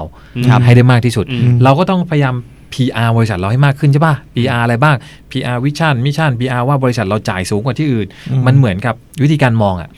[0.49, 2.35] ครับให้ได้มากที่สุดอืมเราก็ต้องพยายาม
[2.73, 4.95] PR บริษัทเราให้มากขึ้นใช่ป่ะ PR อะไรบ้าง
[5.31, 9.89] PR vision mission PR ว่าบริษัทเราจ่ายสูงกว่าที่อื่นอืมมันเหมือนกับวิธีการมองอะ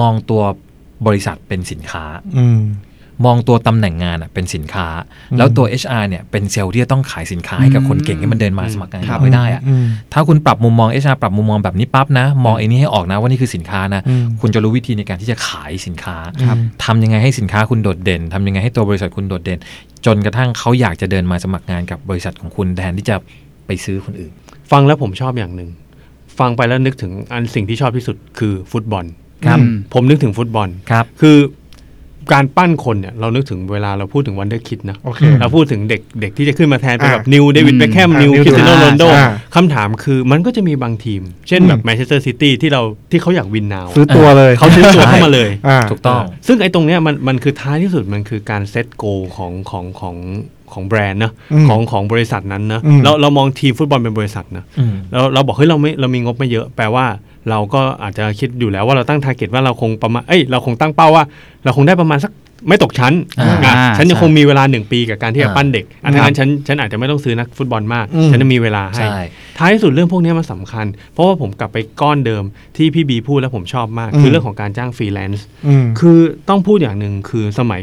[0.00, 0.42] มองตัว
[1.06, 2.04] บริษัทเป็นสินค้า
[2.38, 2.46] อื
[3.24, 4.86] มมองตัวตำแหน่งงานอะเป็นสินค้า
[5.38, 19.58] แล้วตัว HR เนี่ยเป็นเซลล์ที่จะต้องขายสินค้าให้กับคนเก่งให้มันเดินมาสมัครงานครับไม่ได้อะอืมถ้าคุณปรับมุมมอง HR ปรับมุมมองแบบนี้ปั๊บนะ มองไอ้นี้ให้ออกนะว่านี่คือสินค้านะอืมคุณจะรู้วิธีในการที่จะขายสินค้าครับทำยังไงให้สินค้าคุณโดดเด่นทำยังไงให้ตัวบริษัทคุณโดดเด่น
[20.06, 23.16] จนกระทั่งเขาอยากจะเดินมาสมัครงานกับบริษัทของคุณแทนที่จะ
[23.66, 24.32] ไปซื้อคนอื่น
[24.70, 25.70] ฟังแล้วผมชอบอย่างหนึ่ง
[26.38, 29.04] ฟังไปแล้วนึกถึงอันสิ่งที่ชอบที่สุดคือฟุตบอล
[29.46, 31.36] ครับอืมผมนึกถึงฟุตบอลครับคือ
[32.32, 49.04] การปั้นคนเนี่ยเรานึกถึงเวลาเราพูดถึง wonderkid นะโอเคเราพูดถึงเด็กเด็กที่จะขึ้นมาแทนเป็นอ่าแบบ new เดวิดอืมเบคแฮมอ่านิว New คริสเตียโนอ่าโรนัลโดอ่าคำถามคือมันก็จะมีบางทีม เช่นแบบแมนเชสเตอร์ซิตี้ที่เราที่เขาอยาก win now ซื้อตัวเลยเขาซื้อตัวเข้ามาเลยอ่าถูกต้อง ซึ่งไอ้ตรงเนี้ยมันมันคือท้ายที่สุดมันคือการ set goal
[49.36, 50.16] ของของของ
[50.72, 57.06] ของแบรนด์เนอะอืมของของบริษัทนั้นเนอะอืมเราเรามองทีมฟุตบอลเป็นบริษัทนะอืมเราเราบอกเฮ้ยเราไม่เรามีงบไม่เยอะแปลว่า
[57.50, 61.24] เราก็อาจจะคิดอยู่แล้วว่าเราตั้ง target ว่าเราคงประมาณ เอ้ย เราคงตั้งเป้าว่า
[61.64, 62.32] เราคงได้ประมาณสัก
[62.68, 69.18] ไม่ตกชั้นอ่าอะฉันยังใช่คงมีเวลาหนึ่งปีกับการที่จะอ่าปั้นเด็กอันนั้นฉันฉันอาจจะไม่ต้องซื้อนักฟุตบอลมากอืมฉันจะมีเวลาให้ใช่
[69.58, 72.44] ท้ายที่สุดเรื่องพวกนี้มันสำคัญ เพราะว่าผมกลับไปก้อนเดิม
[72.76, 77.80] ที่พี่บีพูดแล้วผมชอบมากอืมคือเรื่องของการจ้างฟรีแลนซ์อืมคือต้องพูดอย่างหนึ่งคือสมัย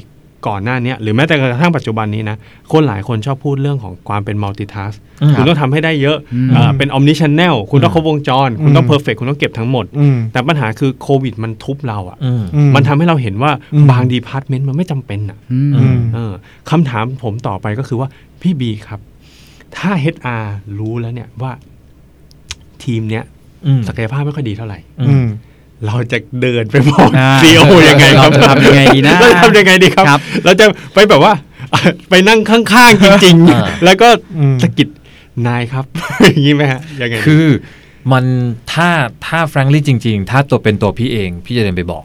[0.47, 2.37] ก่อนหน้าเนี้ยหรือแม้แต่กระทั่งปัจจุบันนี้นะ
[2.71, 16.33] คนหลายคนชอบพูดเรื่องของความเป็น multitask อืมคุณต้องทำให้ได้เยอะอืมเอ่อเป็น omni channel คุณต้องครบวงจร คุณต้องอืม perfect คุณต้องเก็บทั้งหมดอืมแต่ปัญหาคือโควิดมันทุบเราอะอืมอืมมันทำให้เราเห็นว่าอืมบาง department มันไม่จำเป็นอะอืมอืมเออ
[16.69, 18.07] คำถามผมต่อไปก็คือว่า
[18.41, 18.99] พี่บีครับ
[19.77, 20.43] ถ้า HR
[20.79, 21.51] รู้แล้วเนี่ยว่า
[22.83, 23.23] ทีมเนี้ย
[23.67, 25.27] อืมศักยภาพไม่ค่อยดีเท่าไหร่อืม
[25.85, 31.33] เราจะเดินไปบอกอ่า CEO ยังไงครับเราจะทำยังไงดีนะเราจะทำยังไงดีครับครับ เราจะไปแบบว่า
[32.09, 34.07] ไปนั่งข้างๆจริงอ่าๆแล้วก็
[34.39, 34.87] อืมสะกิด
[35.47, 35.85] นายครับ
[36.25, 37.45] อย่างนี้ไหมฮะยังไงคือ
[38.11, 38.25] มัน
[38.73, 38.89] ถ้า
[39.27, 42.03] ถ้า frankly จริง ๆ ถ้าตัวเป็นตัวพี่เองพี่จะเดินไปบอก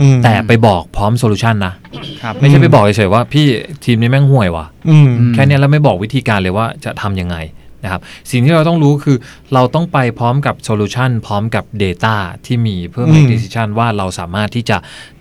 [0.00, 1.74] อืมแต่ไปบอกพร้อม solution นะ
[2.22, 3.46] ครับไม่ใช่ไปบอกเฉยๆว่าพี่
[3.84, 7.36] ทีมนี้แม่งห่วยว่ะอืมมแค่เนี้ยแล้วไม่บอกวิธีการเลยว่าจะทำยังไง
[7.86, 9.16] นะครับสิ่งที่เราต้องรู้คือ
[9.54, 14.76] เราต้องไปพร้อมกับโซลูชันพร้อมกับ Data ที่มีเพื่อ make อืม decision ว่าเราสามารถที่จะ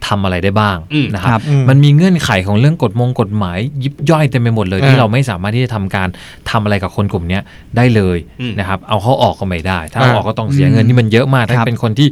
[0.07, 6.07] ทำอะไรได้บ้างอืมนะคครัรับบอืมมันมีเงื่อนไขของเรื่องกฎมงกฎหมาย ยิบย่อยเต็มไปหมดเลยอ่าที่เราไม่สามารถที่จะทำการ
[6.49, 7.41] ทำอะไรกับคนกลุ่มเนี้ย
[7.77, 12.09] ได้เลยอืมนะครับเอาเขาออกก็ไม่ได้ ถ้าเอาอ่าออกก็ต้องเสียเงินนี่มันเยอะมากถ้าครับเป็นคนที่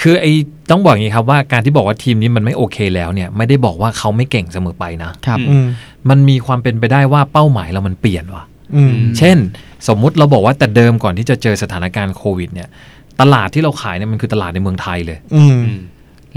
[0.00, 0.32] คือไอ้
[0.70, 5.66] ต้องบอกอย่างนี้ครับว่าการที่บอกว่าทีมนี้มันไม่โอเคแล้วเนี่ยไม่ได้บอกว่าเขาไม่เก่งเสมอไปนะครับอืม
[6.10, 8.53] มันมีความเป็นไปได้ว่าเป้าหมายเรามันเปลี่ยนว่ะอืม
[9.18, 9.36] เช่น
[9.88, 12.68] สมมุติเราบอกว่าแต่เดิมก่อนที่จะเจอสถานการณ์โควิด เนี่ย
[13.20, 15.80] ตลาดที่เราขายเนี่ยมันคือตลาดในเมืองไทยเลย อืมอืม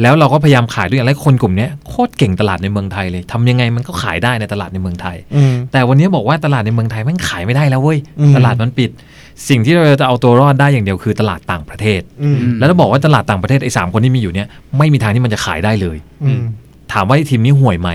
[0.02, 8.90] แล้วเราก็พยายามขายด้วยอย่างไรคนกลุ่มเนี้ยโคตรเก่งตลาดในเมืองไทยเลยทำยังไงมันก็ขายได้ในตลาดในเมืองไทยอืมแต่วันนี้บอกว่าตลาดในเมืองไทยมันขายไม่ได้แล้วเว้ยอืมตลาดมันปิด
[9.50, 14.48] สิ่งที่เราจะเอาตัวรอดได้อย่างเดียวคือตลาดต่างประเทศอืมแล้วเราบอกว่าตลาดต่างประเทศไอ้สามคนที่มีอยู่เนี่ย
[14.78, 16.42] ไม่มีทางที่มันจะขายได้เลยอืม
[16.94, 17.90] ถามว่าไอ้ทีมนี้ห่วยไหม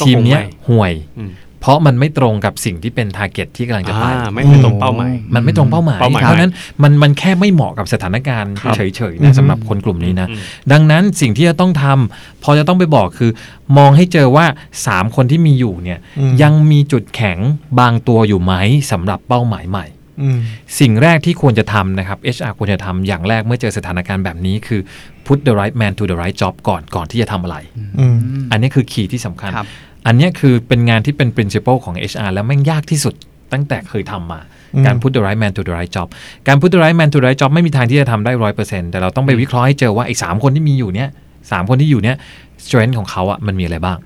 [0.00, 8.80] ก็คงทีมเนี้ยไม่ห่วยอืม เพราะมันไม่ตรงกับสิ่งที่เป็นทาร์เก็ตที่กำลังจะไปอ่าไม่ไม่ตรงเป้าหมาย มันไม่ตรงเป้าหมาย เป้าหมายเพราะฉะนั้นมันมันแค่ไม่เหมาะกับสถานการณ์ครับเฉ
[9.12, 10.38] ยๆอืนะมสำหรับคนกลุ่มนี้นะ อืม
[10.72, 13.30] ดังนั้นสิ่งที่จะต้องทำพอจะต้องไปบอกคือ
[13.78, 14.46] มองให้เจอว่า
[14.82, 17.38] 3 คนที่มีอยู่เนี่ยอืม ยังมีจุดแข็ง
[17.80, 18.54] บางตัวอยู่ไหม
[18.92, 19.86] สำหรับเป้าหมายใหม่
[20.22, 20.38] อืม
[20.80, 24.80] สิ่งแรกที่ควรจะทำนะครับ HR ควรจะทำอย่างแรกเมื่อเจอสถานการณ์แบบนี้คือ
[25.26, 27.56] put the right man to the right job ก่อนก่อนที่จะทำอะไร
[27.98, 28.16] อืม
[28.50, 29.68] อันนี้คือคีย์ที่สำคัญ ครับ
[30.06, 33.14] อันเนี้ยคือเป็นงานที่เป็น principle ของ HR แล้วแม่งยากที่สุด
[33.52, 34.40] ตั้งแต่เคยทำมา
[34.74, 36.08] อืมการ put the right man to the right job
[36.48, 41.08] การ put the right man to the right job ไม่มีทางที่จะทำได้ร้อยเปอร์เซ็นต์แต่เราต้องไปวิเคราะห์ให้เจอว่าไอ้สามคนที่มีอยู่เนี้ย
[41.50, 42.16] สามคนที่อยู่เนี้ย
[42.64, 43.98] strength ของเขาอะมันมีอะไรบ้าง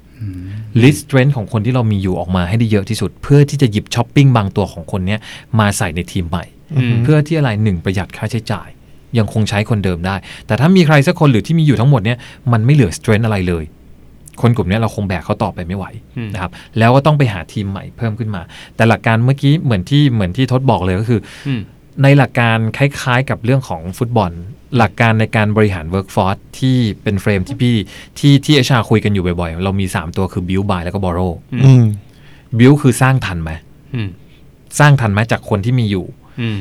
[0.82, 5.20] list strength ของคนที่เรามีอยู่ออกมาให้ได้เยอะที่สุด เพื่อที่จะหยิบช้อปปิ้งบางตัวของคนเนี้ย
[5.58, 6.44] มาใส่ในทีมใหม่
[6.76, 8.68] อืมเพื่อที่อะไรหนึ่งประหยัดค่าใช้จ่าย
[9.18, 12.18] ยังคงใช้คนเดิมได้ แต่ถ้ามีใครสักคนหรือที่มีอยู่ทั้งหมดเนี่ย
[12.52, 13.64] มันไม่เหลือ strength อะไรเลย
[14.40, 18.42] คนกลุ่มเนี้ยเราคงแบกเขาต่อไปไม่ไหวอืมนะครับแล้วก็ต้องไปหาทีมใหม่เพิ่มขึ้นมา
[18.76, 21.60] แต่หลักการเมื่อกี้เหมือนที่เหมือนที่ทศบอกเลยก็คืออืม
[22.02, 24.30] ในหลักการคล้ายๆกับเรื่องของฟุตบอล
[24.76, 27.74] หลักการในการบริหาร workforce ที่เป็น frame ที่พี่
[28.18, 31.32] ที่ที่ HR คุยกันอยู่บ่อยๆ เรามี 3 ตัวคือ build buy แล้วก็ borrow
[31.64, 31.84] อืม
[32.58, 33.50] build คือสร้างทันไหม
[33.94, 34.08] อืม
[34.78, 36.06] สร้างทันไหมจากคนที่มีอยู่
[36.40, 36.58] อืม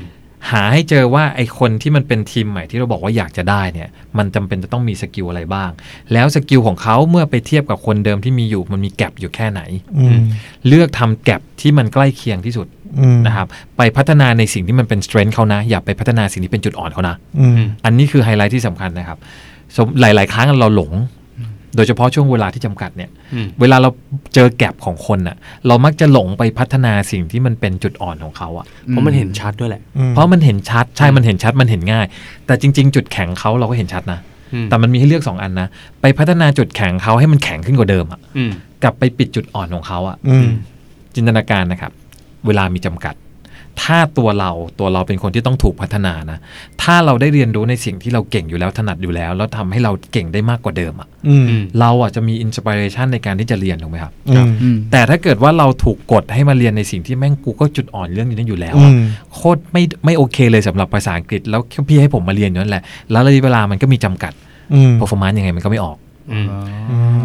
[0.50, 5.70] หาให้เจอว่าไอ้คนที่มันเป็นทีมใหม่ที่เราบอกว่าอยากจะได้เนี่ย มันจำเป็นจะต้องมี skill อะไรบ้าง
[6.14, 9.62] แล้ว skill ของเขาเมื่อไปเทียบกับคนเดิมที่มีอยู่มันมี gap อยู่แค่ไหน
[9.98, 10.20] อืม
[10.68, 12.68] เลือกทำ gap ที่มันใกล้เคียงที่สุด
[13.00, 19.18] อืมนะครับไปพัฒนาในสิ่งที่มันเป็น strength เขานะ อย่าไปพัฒนาสิ่งที่เป็นจุดอ่อนเขานะอืมอันนี้คือไฮไลท์ที่สำคัญนะครับ
[19.76, 20.92] สมหลาย ๆ ครั้งเราหลง
[21.76, 23.90] โดยเฉพาะช่วงเวลาที่จำกัดเนี่ยอืมเวลาเรา
[24.34, 32.06] เจอแกลบของคนน่ะ เรามักจะหลงไปพัฒนาสิ่งที่มันเป็นจุดอ่อนของเขาอะเพราะมันเห็นชัดด้วยแหละ เพราะมันเห็นชัดใช่ มันเห็นชัดมันเห็นง่าย
[32.46, 34.20] แต่จริง ๆ จุดแข็งเขาเราก็เห็นชัดนะ
[34.54, 35.68] อืมแต่มันมีให้เลือก2อันนะ
[36.02, 38.52] ไปพัฒนาจุดแข็งเขาให้มันแข็งขึ้นกว่าเดิมอะอืม
[38.84, 40.48] กับไปปิดจุดอ่อนของเขาอะอืม
[41.16, 41.92] จินตนาการนะครับ
[42.48, 43.16] เวลามีจำกัด
[43.84, 46.38] ถ้าตัวเราตัวเราเป็นคนที่ต้องถูกพัฒนานะ
[46.82, 59.04] ถ้าเราได้เรียนรู้ในสิ่งที่เราเก่งอยู่แล้วถนัดอยู่แล้ว แล้วทำให้เราเก่งได้มากกว่าเดิมอะอืมอืมเราอะจะมีอินสปิเรชันในการที่จะเรียนถูกไหมครับอืมอืมแต่ถ้าเกิดว่าเราถูกกดให้มาเรียนในสิ่งที่แม่งกูก็จุดอ่อนเรื่องนี้อยู่แล้วอือะม
[59.34, 64.34] โคตรไม่ไม่โอเคเลยสำหรับภาษาอังกฤษ แล้วพี่ให้ผมมาเรียนอยู่นั่นแหละ แล้วระยะเวลามันก็มีจำกัด
[64.74, 65.98] อืม performance ยังไงมันก็ไม่ออก
[66.32, 66.48] อืม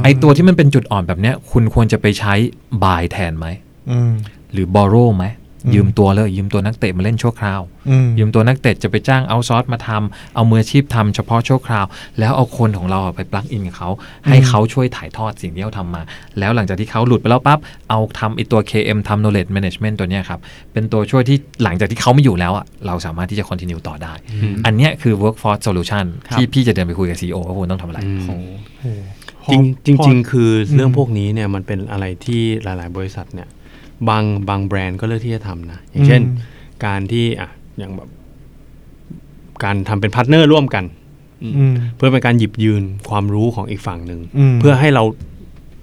[0.03, 2.35] ไอตัวที่มันเป็นจุดอ่อนแบบเนี้ย คุณควรจะไปใช้
[2.83, 3.47] buy แทนไหม
[3.91, 4.13] อืม
[4.53, 11.87] หรือ borrow ไหมอืม ยืมตัวเลยยืมตัวนักเตะมาเล่นชั่วคราวอืมยืมตัวนักเตะจะไปจ้างเอาซอร์สมาทำเอามืออาชีพทำเฉพาะชั่วคราว
[12.19, 13.91] แล้วเอาคนของเราอะไปปลักอินกับเขา
[14.29, 16.03] ให้เขาช่วยถ่ายทอดสิ่งที่เขาทำมา
[16.39, 17.59] แล้วหลังจากที่เขาหลุดไปแล้วปั๊บ
[17.91, 20.41] เอาทำไอตัว KM ทำ knowledge management ตัวเนี้ยครับ
[20.73, 28.39] เป็นตัวช่วยที่หลังจากที่เขาไม่อยู่แล้วอะเราสามารถที่จะ continue ต่อได้อืมอันเนี้ยคือ workforce solution ครับที่พี่จะเดินไปคุยกับ CEO ว่าคุณต้องทำอะไรอืมโอ้
[28.81, 33.49] โหจริงจริงพอจริงๆคือเรื่องอืมพวกนี้เนี่ยมันเป็นอะไรที่หลาย ๆ บริษัทเนี่ย
[34.09, 36.23] บางบางแบรนด์ก็เลือกที่จะทำนะ อย่างเช่น
[36.85, 38.09] การที่อะอย่างแบบ
[39.65, 40.85] การทำเป็น partner ร่วมกัน
[41.45, 45.05] อืมเพื่อเป็นการหยิบยืนความรู้ของอีกฝั่งหนึ่งอืมเพื่อให้เรา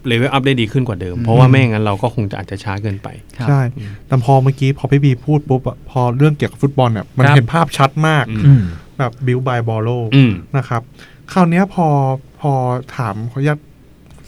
[0.07, 3.61] level up ได้ดีขึ้นกว่าเดิม เพราะว่าไม่อย่างนั้นเราก็คงจะอาจจะช้าเกินไปครับใช่
[4.07, 8.61] แต่พอเมื่อกี้พอพี่บีพูดปุ๊บอะพอเรื่องเกี่ยวกับฟุตบอลเนี่ยมันครับเห็นภาพชัดมากอืมอืม
[8.97, 10.81] แบบ build buy borrow อืมนะครับ
[11.31, 11.87] คราวเนี้ยพอ
[12.41, 12.51] พอ
[12.95, 13.59] ถามเขาอยาก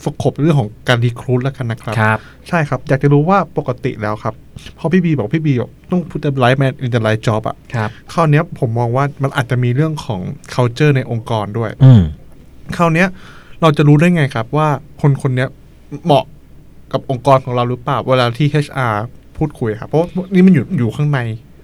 [0.06, 4.34] scope เรื่องของการ recruit แล้วกันนะครับ ครับ ใช่ครับ อยากจะรู้ว่าปกติแล้วครับ
[4.76, 10.22] เพราะพี่บีบอกพี่บีบอกต้อง put the right man in the right job อะครับคราวเนี้ยผมมองว่ามันอาจจะมีเรื่องของ
[10.54, 12.04] culture ในองค์กรด้วยอืม
[12.78, 13.08] คราวเนี้ย
[13.62, 14.68] เราจะรู้ได้ไงครับว่า
[15.02, 15.50] คนคนเนี้ย
[16.06, 16.26] เหมาะ
[16.94, 18.96] กับองค์กรของเราหรือเปล่าเวลาที่ HR
[19.38, 21.20] พูดคุยครับ เพราะว่านี่มันอยู่อยู่ข้างใน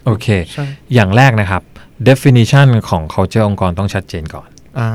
[0.06, 1.62] โอเค ใช่ อย่างแรกนะครับ
[2.10, 4.48] definition ของ culture องค์กรต้องชัดเจนก่อน
[4.80, 4.90] อ่า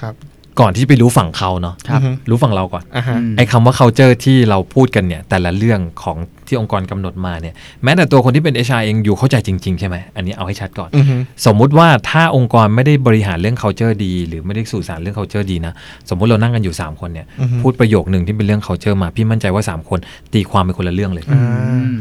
[0.00, 0.14] ครับ
[0.60, 15.72] ก่อนที่จะไปรู้ฝั่งเขาเนาะครับอือฮึรู้ฝั่งเราก่อนอ่าฮะอืมไอ้คำว่า culture ที่เราพูดกันเนี่ย แต่ละเรื่องของที่องค์กรกำหนดมาเนี่ย แม้แต่ตัวคนที่เป็น HR เองอยู่เข้าใจจริง ๆ ใช่ไหม อันนี้เอาให้ชัดก่อนอือฮึสมมุติว่าถ้าองค์กรไม่ได้บริหารเรื่อง culture ดี หรือไม่ได้สื่อสารเรื่อง culture ดีนะ
[16.08, 19.98] สมมุติเรานั่งกันอยู่ 3 คนเนี่ยอือฮึพูดประโยคหนึ่งที่เป็นเรื่อง culture มา พี่มั่นใจว่า 3 คน
[20.34, 21.42] ตีความเป็นคนละเรื่องเลยอ่า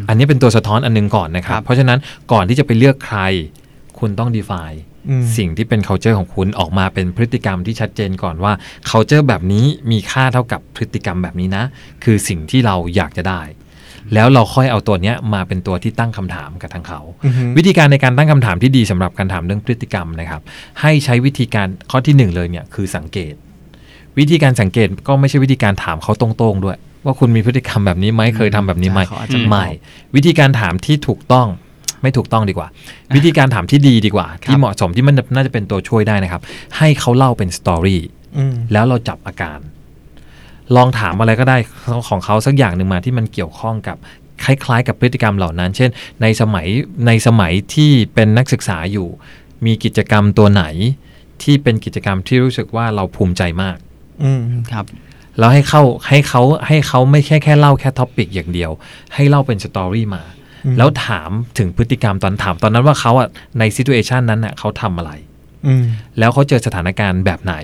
[0.10, 2.00] อันนี้เป็นตัวสะท้อนอันหนึงก่อนนะครัครับบเพราะฉะนั้น
[2.32, 3.20] ก่อนที่จะไปเลือกใคร
[4.00, 4.89] คุณต้อง define อืม
[5.38, 8.54] สิ่งที่เป็น culture ของคุณออกมาเป็นพฤติกรรมที่ชัดเจนก่อนว่า
[8.90, 11.64] culture แบบนี้มีค่าเท่ากับพฤติกรรมแบบนี้นะ
[12.04, 13.42] คือสิ่งที่เราอยากจะได้
[14.14, 20.42] แล้วเราค่อยเอาตัวเนี้ยมาเป็นตัวที่ตั้งคำถามกับทางเขาอือฮึวิธีการในการตั้งคำถามที่ดีสำหรับการถามเรื่องพฤติกรรมนะครับ
[20.82, 23.34] ให้ใช้วิธีการข้อที่หนึ่งเลยเนี่ยคือสังเกต
[24.20, 29.66] วิธีการสังเกตก็ไม่ใช่วิธีการถามเขาตรงๆด้วย ว่าคุณมีพฤติกรรมแบบนี้ไหมเคยทำแบบนี้ไหมเขาอาจจะไม่
[30.16, 31.48] วิธีการถามที่ถูกต้อง
[32.02, 32.68] ไม่ถูกต้องดีกว่า
[33.16, 36.42] วิธีการถามที่ดีดีกว่า ที่เหมาะสมที่มันน่าจะเป็นตัวช่วยได้นะครับ
[36.78, 38.02] ให้เขาเล่าเป็นสตอรี่
[38.38, 39.60] อืมแล้วเราจับอาการ
[40.76, 41.58] ลองถามอะไรก็ได้
[42.10, 43.98] ของเขาสักอย่างหนึ่งมาที่มันเกี่ยวข้องกับ
[44.44, 45.90] คล้ายๆ กับพฤติกรรมเหล่านั้น เช่น
[46.22, 46.68] ในสมัย
[47.08, 49.08] ในสมัยที่เป็นนักศึกษาอยู่
[49.66, 50.64] มีกิจกรรมตัวไหน
[51.44, 53.78] ที่เป็นกิจกรรมที่รู้สึกว่าเราภูมิใจมาก
[54.24, 54.42] อืม
[54.74, 54.86] ครับ
[55.40, 58.72] แล้วให้เข้าให้เขาให้เขาไม่แค่แค่เล่าแค่ topic อย่างเดียว
[59.14, 60.39] ให้เล่าเป็น story มาอืม
[60.78, 63.28] แล้วถามถึงพฤติกรรมตอนถามตอนนั้นว่าเขาอะ
[63.60, 65.12] ในซิ t u เอชันนั้นอะเขาทำอะไร
[65.68, 65.84] อืม
[66.20, 67.56] แล้วเขาเจอสถานการณ์แบบไหน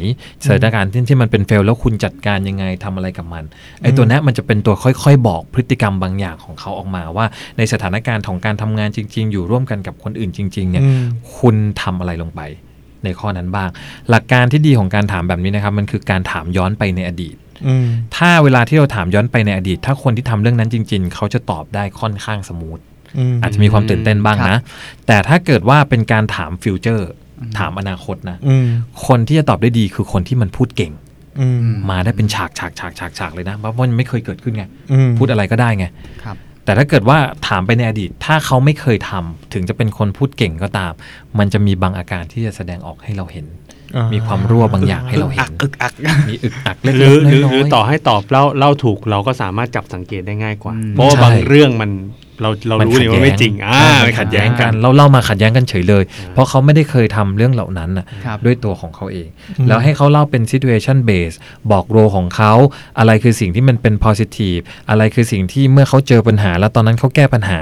[0.46, 3.44] สถานการณ์ที่ที่มันเป็น fail แล้วคุณจัดการยังไงทำอะไรกับมัน
[3.82, 7.26] ไอ้ตัวเนี้ยมันจะเป็นตัวค่อยๆ บอกพฤติกรรมบางอย่างของเขาออกมาว่า
[7.58, 11.06] ในสถานการณ์ของการทำงานจริง ๆ อยู่ร่วมกันกับคนอื่นจริง ๆ เนี่ยอืม
[11.38, 12.42] คุณทำอะไรลงไป
[13.04, 13.70] ในข้อนั้นบ้าง
[14.10, 17.45] หลักการที่ดีของการถามแบบนี้นะครับ มันคือการถามย้อนไปในอดีตอืม
[18.16, 24.62] ถ้าเวลาที่เราถามย้อนไปในอดีต ถ้าคนที่ทำเรื่องนั้นจริง ๆ เขาจะตอบได้ค่อนข้าง smooth อาจจะมีความตื่นเต้นบ้างนะครับ
[25.08, 27.10] แต่ถ้าเกิดว่าเป็นการถาม future
[27.58, 28.68] ถามอนาคตนะอืม
[29.08, 30.94] คนที่จะตอบได้ดีคือคนที่มันพูดเก่ง
[31.40, 34.64] อืมมาได้เป็นฉากฉากฉากฉากฉากเลยนะเพราะว่ามันไม่เคยเกิดขึ้นไง
[34.94, 35.86] อืมพูดอะไรก็ได้ไง
[36.24, 40.94] ครับ แต่ถ้าเกิดว่าถามไปในอดีต ถ้าเขาไม่เคยทำถึงจะเป็นคนพูดเก่งก็ตาม
[41.40, 43.46] มันจะมีบางอาการที่จะแสดงออกให้เราเห็น
[43.96, 45.94] อ่ามีมีความรั่วบางอย่างให้เราเห็นอึกอัก
[46.30, 51.92] มีอึกอักเล็กหรือๆหรือน้อยๆหรือต่อให้ตอบเล่าเล่าถูกเราก็สามารถจับสังเกตได้ง่ายกว่าอืมเพราะว่าใช่บางเรื่องมัน
[52.42, 59.28] เราเรามันรู้นี่ว่าไม่จริงอ่าขัดมันขัดแย้งกัน เราเล่ามาขัดแย้งกันเฉยเลยอ่าเพราะเขาไม่ได้เคยทำเรื่องเหล่านั้นน่ะครับด้วยตัวของเขาเอง
[59.68, 61.36] แล้วให้เขาเล่าเป็น situation base
[61.72, 62.54] บอกโรของเขา
[63.00, 67.60] อะไรคือสิ่งที่มันเป็น positive อะไรคือสิ่งที่เมื่อเขาเจอปัญหา แล้วตอนนั้นเขาแก้ปัญหา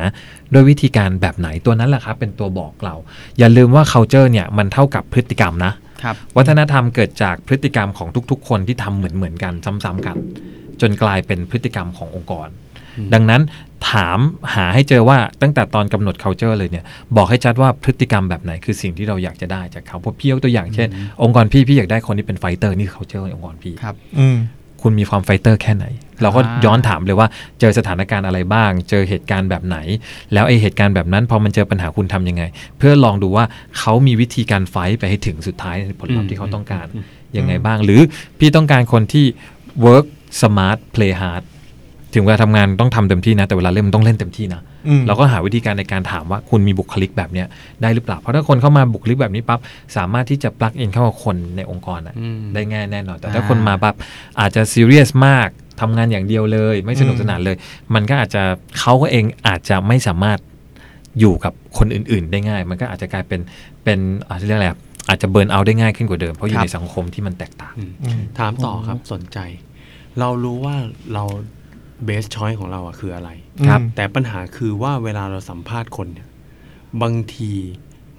[0.53, 2.95] ด้วยวิธีการแบบไหนตัวนั้นแหละครับเป็นตัวบอกเรา
[3.39, 10.17] อย่าลืมว่า culture เนี่ยมันเท่ากับพฤติกรรมนะครับวัฒนธรรมเกิดจากพฤติกรรมของทุกๆ คนที่ทำเหมือนเหมือนๆกัน ซ้ำๆกัน
[10.81, 12.47] จนกลายเป็นพฤติกรรมขององค์กร
[13.13, 13.41] ดังนั้น
[13.91, 14.19] ถาม
[14.55, 20.87] หาให้เจอว่าตั้งแต่ตอนกำหนด culture เลยเนี่ยบอกให้ชัดว่าพฤติกรรมแบบไหนคือสิ่งที่เราอยากจะได้จากเขาเพราะพี่ยกตัวอย่างเช่น
[21.23, 24.37] องค์กรพี่พี่อยากได้คนที่เป็น fighter นี่คือ culture ในองค์กรพี่ครับอืม
[24.81, 25.85] คุณมีความ fighter แค่ไหน
[26.21, 27.27] เราก็อ่าย้อนถามเลยว่า
[27.59, 29.77] เจอสถานการณ์อะไรบ้าง เจอเหตุการณ์แบบไหน
[30.33, 32.43] แล้วไอเหตุการณ์แบบนั้นพอมันเจอปัญหาคุณทำยังไง
[32.77, 33.45] เพื่อลองดูว่า
[33.77, 36.87] เขามีวิธีการ fight ไปให้ถึงสุดท้ายผลลัพธ์ที่เขาต้องการ
[37.37, 38.01] ยังไงบ้าง หรือ
[38.39, 39.25] พี่ต้องการคนที่
[39.85, 40.05] work
[40.41, 41.43] smart play hard
[42.15, 47.47] ถึงเวลาทำงานต้องทำเต็มที่นะแต่เวลาเล่นมันต้องเล่นเต็มที่นะอืมเราก็หาวิธีการในการถามว่าคุณมีบุคลิกแบบเนี้ย
[47.81, 49.59] ได้หรือเปล่า เพราะถ้าคนเข้ามาบุคลิกแบบนี้ปั๊บ
[49.97, 53.95] สามารถที่จะ plug in เข้ากับคนในองค์กรอะอืมได้ง่ายแน่นอน แต่ถ้าอ่าคนมาปั๊บ
[54.39, 55.49] อาจจะซีเรียสมาก
[55.81, 57.55] ทำงานอย่างเดียวเลย ไม่สนุกสนานเลย
[57.93, 58.43] มันก็อาจจะ
[58.79, 60.39] เขาก็เองอาจจะไม่สามารถ
[61.19, 63.41] อยู่กับคนอื่น ๆ ได้ง่าย มันก็อาจจะกลายเป็น
[63.83, 63.99] เป็น
[64.29, 67.73] อาจจะเรียกอะไรอะอาจจะเบิร์นเอาได้ง่ายขึ้นกว่าเดิม เพราะอยู่ในสังคมที่มันแตกต่าง
[68.03, 69.39] อืมถามต่อครับสนใจ
[70.19, 70.75] เรารู้ว่า
[71.13, 71.23] เรา
[72.05, 73.29] เบสชอยของเราอะคืออะไร
[73.67, 76.27] ครับ แต่ปัญหาคือว่าเวลาเราสัมภาษณ์คนเนี่ย
[77.01, 77.51] บางที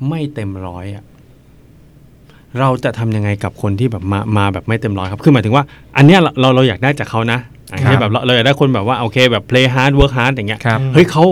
[0.08, 1.04] ไม่เต็มร้อยอะ
[2.60, 5.64] เราจะทำยังไงกับคนที่แบบมามาแบบไม่เต็มร้อยครับ คือหมายถึงว่า
[5.96, 7.38] อันเนี้ยเราเราเราอยากได้จากเขานะ
[7.70, 11.24] อันครันี้บแบบเราเราอยากได้คนแบบว่าโอเคแบบ play hard work hard อย่างเงี้ยครับเฮ้ยเขา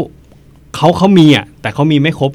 [0.76, 2.30] เขาเขามีอะแต่เขามีไม่ครบ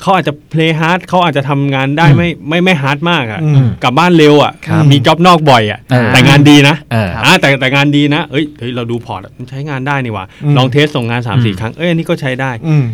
[0.00, 12.84] เขาอาจจะ play hard เขาอาจจะทำงานได้อืมไม่ไม่ไม่ hard มากอะอืมกลับบ้านเร็วอะครับมีจ็อบนอกบ่อยอะเออแต่งานดีนะเอออ่าแต่แต่งานดีนะเอ้ยเฮ้ยเราดูพอร์ตอะมันใช้งานได้นี่หว่าอืมลองเทสส่งงาน3ามสี่อืมครั้งเอ้ยอันนี้ก็ใช้ได้อืม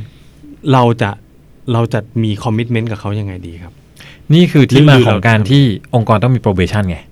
[0.72, 1.10] เราจะ
[1.72, 3.72] เราจะมีคอมมิชเมนต์กับเขายังไงดีครับ
[4.34, 7.11] นี่คือที่มาหรือของการเราที่องค์กรต้องมี probation ไงอืม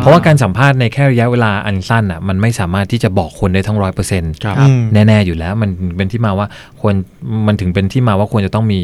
[0.00, 6.46] เพราะว่าการสัมภาษณ์ในแค่ระยะเวลาอันสั้นอะมันไม่สามารถที่จะบอกคนได้ทั้งร้อยเปอร์เซ็นต์ครับอืมแน่ ๆ อยู่แล้ว มันเป็นที่มาว่า
[6.80, 6.94] ควร
[7.46, 8.80] มันถึงเป็นที่มาว่าควรจะต้องมี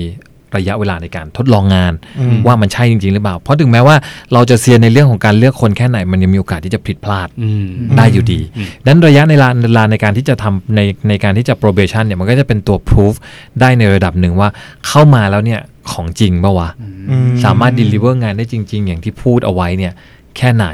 [0.56, 3.96] ระยะเวลาในการทดลองงานอืมว่ามันใช่จริง ๆ หรือเปล่า เพราะถึงแม้ว่า
[4.32, 7.66] เราจะเซียนในเรื่องของการเลือกคนแค่ไหน มันยังมีโอกาสที่จะผิดพลาดอืม
[7.96, 13.14] ได้อยู่ดีอืมดังนั้นระยะในเวลาเวลาในการที่จะทำในในการที่จะ probation เนี่ยมันก็จะเป็นตัว proof
[13.60, 14.48] ได้ในระดับหนึ่งว่า
[14.86, 15.60] เข้ามาแล้วเนี่ย
[15.92, 16.68] ของจริงปะวะ
[17.10, 19.92] อืมสามารถ deliver งานได้จริง ๆ อย่างที่พูดเอาไว้เนี่ย
[20.38, 20.66] แค่ไหน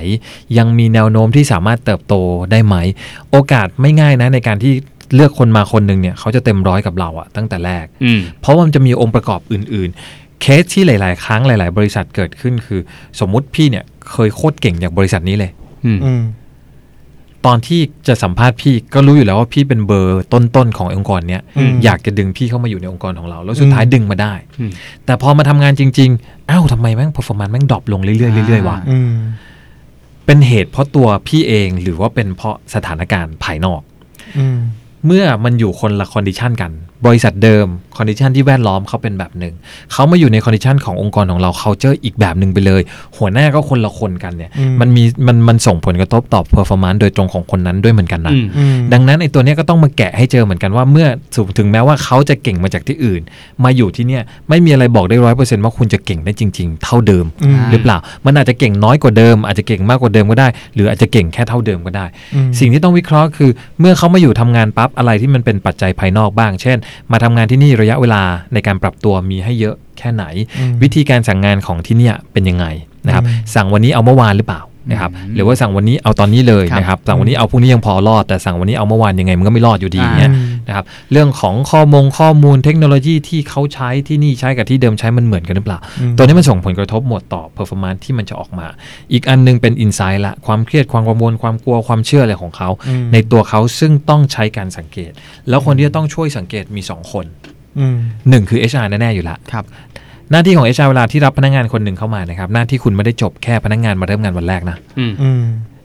[0.58, 2.14] ยังมีแนวโน้มที่สามารถเติบโต
[2.50, 2.76] ได้ไหม
[3.30, 4.72] โอกาสไม่ง่ายนะในการที่
[5.14, 12.80] เลือกคนมาคนหนึ่งเนี่ยเขาจะเต็มร้อยกับเราอะตั้งแต่แรกอืมเพราะว่ามันจะมีองค์ประกอบอื่น ๆ เคสที่หลาย ๆ ครั้งหลาย ๆ บริษัทเกิดขึ้นคือ
[13.20, 15.50] สมมุติพี่เนี่ยเคยโคตรเก่งจากบริษัทนี้เลย
[15.86, 16.22] อืมอืม
[17.48, 24.70] ตอนที่จะสัมภาษณ์พี่ก็รู้อยู่แล้วว่าพี่เป็นเบอร์ต้นๆขององค์กรเนี้ยอืมอยากจะดึงพี่เข้ามาอยู่ในองค์กรของเรา แล้วสุดท้ายอืมดึงมาได้อืม
[25.04, 29.14] แต่พอมาทำงานจริง ๆ อ้าวทำไมแม่ง performance แม่ง drop ลงเรื่อยๆเรื่อยๆวะอืม
[30.26, 33.80] เป็นเหตุเพราะตัวพี่เองหรือว่าเป็นเพราะสถานการณ์ภายนอก
[34.38, 34.46] อืม
[35.06, 36.70] เมื่อมันอยู่คนละ condition กัน
[37.06, 39.54] บริษัทเดิม condition ที่แวดล้อมเขาเป็นแบบหนึ่ง
[39.92, 42.82] เขามาอยู่ใน condition ขององค์กรของเรา c u เจอร์อีกแบบหนึ่งไปเลย
[43.18, 53.22] หัวหน้าก็คนละคนกันเนี่ยอืมมันมีมันมันส่งผลกระทบต่อ performance โดยตรงของคนนั้นด้วยเหมือนกันนะอืมอืมดังนั้นไอ้ตัวเนี้ยก็ต้องมาแกะให้เจอเหมือนกันว่าเมื่อถึงถึงแม้ว่าเขาจะเก่งมาจากที่อื่น
[53.64, 63.50] มาอยู่ที่เนี่ยไม่มีอะไรบอกได้ร้อยเปอร์เซ็นต์ว่าคุณจะเก่งได้จริง ๆ เท่าเดิมอืมหรือเปล่า มันอาจจะเก่งน้อยกว่าเดิม อาจจะเก่งมากกว่าเดิมก็ได้ หรืออาจจะเก่งแค่เท่าเดิมก็ได้อืมสิ่งที่ต้องวิเคราะห์คือ
[63.80, 66.76] เมื่อเขามาอยู่ทำงานปั๊บอะไรที่มันเป็นปัจจัยภายนอกบ้าง เช่น
[67.12, 68.22] มาทำงานที่นี่ระยะเวลา
[68.54, 70.24] ในการปรับตัวมีให้เยอะแค่ไหน
[70.58, 72.66] อืมวิธีการสั่งงานของที่เนี่ยเป็นยังไง
[73.06, 88.66] นะครับอืมสั่งวันนี้เอาเมื่อวานหรือเปล่านะครับอืมหรือว่าสั่งวันนี้เอาตอนนี้เลยครับนะครับสั่งวันนี้เอาพรุ่งนี้ยังพอรอดแต่สั่งวันนี้เอาเมื่อวานยังไงมันก็ไม่รอดอยู่ดีอย่างเงี้ยอืม นะครับเรื่องของข้อมงข้อมูลเทคโนโลยีที่เขาใช้ที่นี่ใช้กับที่เดิมใช้มันเหมือนกันหรือเปล่าอืมตัวนี้มันส่งผลกระทบหมดต่อ performance ที่มันจะออกมา
[89.12, 95.12] อีกอันหนึงเป็น insight ละความเครียดความกังวลความกลัวความเชื่ออะไรของเขาอืมในตัวเขาซึ่งต้องใช้การสังเกต
[95.48, 97.24] แล้วคนที่จะต้องช่วยสังเกตมี 2 คน
[97.78, 99.64] อืม1คือ HR แน่ๆอยู่ละครับ
[100.30, 105.42] หน้าที่ของ HR เวลาที่รับพนักงานคนหนึ่งเข้ามานะครับหน้าที่คุณไม่ได้จบแค่พนักงานมาเริ่มงานวันแรกนะอืมอืม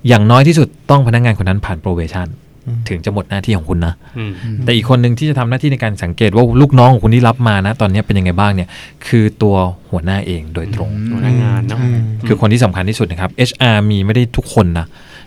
[0.07, 2.48] อย่างน้อยที่สุดต้องพนักงานคนนั้นผ่าน probation อืม
[2.89, 4.31] ถึงจะหมดหน้าที่ของคุณนะอืม
[4.63, 8.69] แต่อีกคนหนึ่งที่จะทำหน้าที่ในการสังเกตว่าลูกน้องของคุณที่รับมานะ ตอนนี้เป็นยังไงบ้างเนี่ย
[9.07, 9.55] คือตัว
[9.91, 14.85] หัวหน้าเองโดยตรงหัวหน้างานเนาะอืมคือคนที่สำคัญที่สุดนะครับ HR มีไม่ได้ทุกคนนะ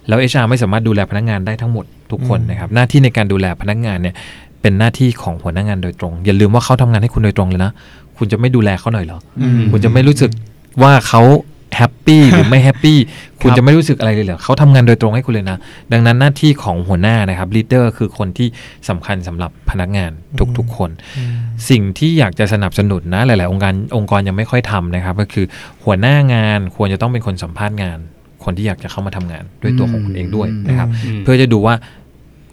[0.08, 4.14] แล้ว HR ไม่สามารถดูแลพนักงานได้ทั้งหมดทุกคนนะครับ หน้าที่ในการดูแลพนักงานเนี่ย
[4.62, 7.72] เป็นหน้าที่ของหัวหน้างานโดยตรง อย่าลืมว่าเขาทำงานให้คุณโดยตรงเลยนะ
[8.16, 10.30] คุณจะไม่ดูแลเขาหน่อยเหรออืมคุณจะไม่รู้สึก
[10.82, 11.22] ว่าเขา
[11.76, 12.98] happy หรือไม่ happy
[13.40, 15.58] คุณจะไม่รู้สึกอะไรเลยเหรอเขาทำงานโดยตรงให้คุณเลยนะ
[15.92, 18.48] ดังนั้นหน้าที่ของหัวหน้านะครับ leader คือคนที่
[18.88, 20.10] สำคัญสำหรับพนักงาน
[20.58, 20.90] ทุกๆคน
[21.70, 25.46] สิ่งที่อยากจะสนับสนุนนะหลาย ๆ องค์การองค์กรยังไม่ค่อยทำนะครับ ก็คือ
[25.84, 27.98] หัวหน้างานควรจะต้องเป็นคนสัมภาษณ์งาน
[28.44, 31.74] คนที่อยากจะเข้ามาทำงานด้วยตัวของคุณเองด้วยนะครับอืมเพื่อจะดูว่า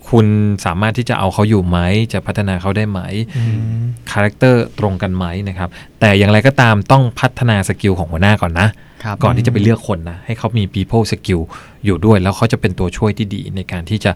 [0.09, 0.28] คุณ
[0.65, 1.78] สามารถที่จะเอาเขาอยู่ไหม
[2.13, 2.99] จะพัฒนาเขาได้ไหม
[3.38, 3.41] อื
[3.80, 3.80] ม
[4.12, 8.89] character ตรงกันไหมนะครับ แต่อย่างไรก็ตามต้องพัฒนา skill ของหัวหน้าก่อนนะครับ
[9.24, 11.41] ก่อนที่จะไปเลือกคนนะ ให้เขามี people skill
[11.86, 14.12] อยู่ด้วย แล้วเขาจะเป็นตัวช่วยที่ดีในการที่จะ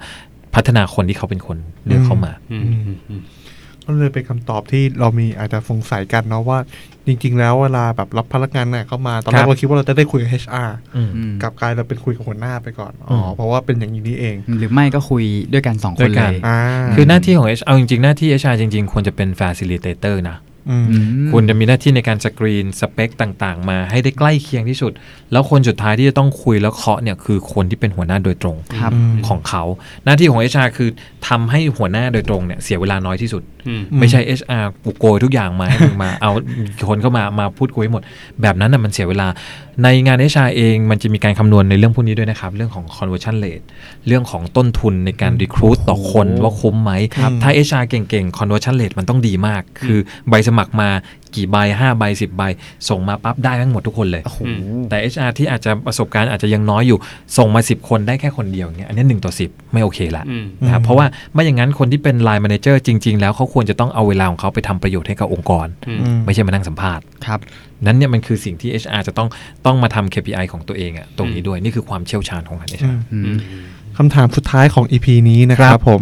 [0.56, 3.22] พัฒนาคนที่เขาเป็นคนเลือกเข้ามาอืมอืมอืม
[3.86, 6.60] ก็เลยเป็นคำตอบที่เรามีอาจจะสงสัยกันเนาะว่า
[7.08, 15.24] จริง ๆ แล้วเวลาแบบรับพนักงานเนี่ยเข้ามาตอนแรครักบเราคิดว่าเราจะได้คุยกับ HR อืมอืมกลับกลายเราเป็นคุยกับหัวหน้าไปก่อนอ๋ออมเพราะว่าเป็นอย่างนี้นี่เอง หรือไม่ก็คุย
[15.54, 16.58] ด้วยกันสองคด้วนยเลกันยอ่า
[16.96, 20.53] คือหน้าที่ของ HR เอาจริงๆ หน้าที่ HR จริง ๆ ควรจะเป็น facilitator นะอืมอืม
[21.32, 24.92] คุณจะมีหน้าที่ในการสกรีนสเปคต่าง ๆ มาให้ได้ใกล้เคียงที่สุด
[25.32, 29.64] แล้วคนสุดท้ายที่จะต้องคุยแล้วเคาะเนี่ยคือคนที่เป็นหัวหน้าโดยตรงครับอืมของเขา
[30.06, 30.90] หน้าที่ของ HR คือ
[31.28, 36.32] ทำให้หัวหน้าโดยตรงเนี่ยเสียเวลาน้อยที่สุดอืมไม่ใช่ HR กูโกยทุกอย่างมาให้มึงมา เอา
[36.90, 38.04] คนเข้ามามาพูดคุยให้หมด
[38.42, 39.28] แบบนั้นน่ะมันเสียเวลา
[39.84, 43.66] ในงาน HR เองมันจะมีการคำนวณในเรื่องพวกนี้ด้วยนะครับ เรื่องของ conversion rate
[44.08, 50.00] เรื่องของต้นทุนในการ recruit ต่อคนว่าคุ้มไหมครับถ้า HR เก่งๆ conversion rate มันต้องดีมาก คือ
[50.30, 50.90] ใบสมัครมา
[51.36, 52.44] กี่ใบ5ใบ10 ใบ
[52.90, 54.40] ส่งมาปั๊บได้ทั้งหมดทุกคนเลยโอ้โห
[54.90, 56.98] แต่ HR ที่อาจจะประสบการณ์อาจจะยังน้อยอยู่
[57.38, 67.40] ส่งมา 10 คนได้แค่คนเดียวอย่างเงี้ยอันนี้1ต่อ 10 ไม่โอเคละอืมนะครับเพราะว่าไม่อย่างนั้นคนที่เป็น Line Manager จริง ๆ แล้วเขาควรจะต้องเอาเวลาของเขาไปทำประโยชน์ให้กับองค์กรอืมอืมไม่ใช่มานั่งสัมภาษณ์ครับ
[67.86, 69.28] นั้นเนี่ยมันคือสิ่งที่ HR จะต้อง
[69.66, 73.38] ต้องมาทำ KPI ของตัวเองอะตรงนี้ด้วยนี่คือความเชี่ยวชาญของงานอื HR มอือืมม
[73.98, 76.02] คำถามสุดท้ายของ EP นี้นะคครัรับบผม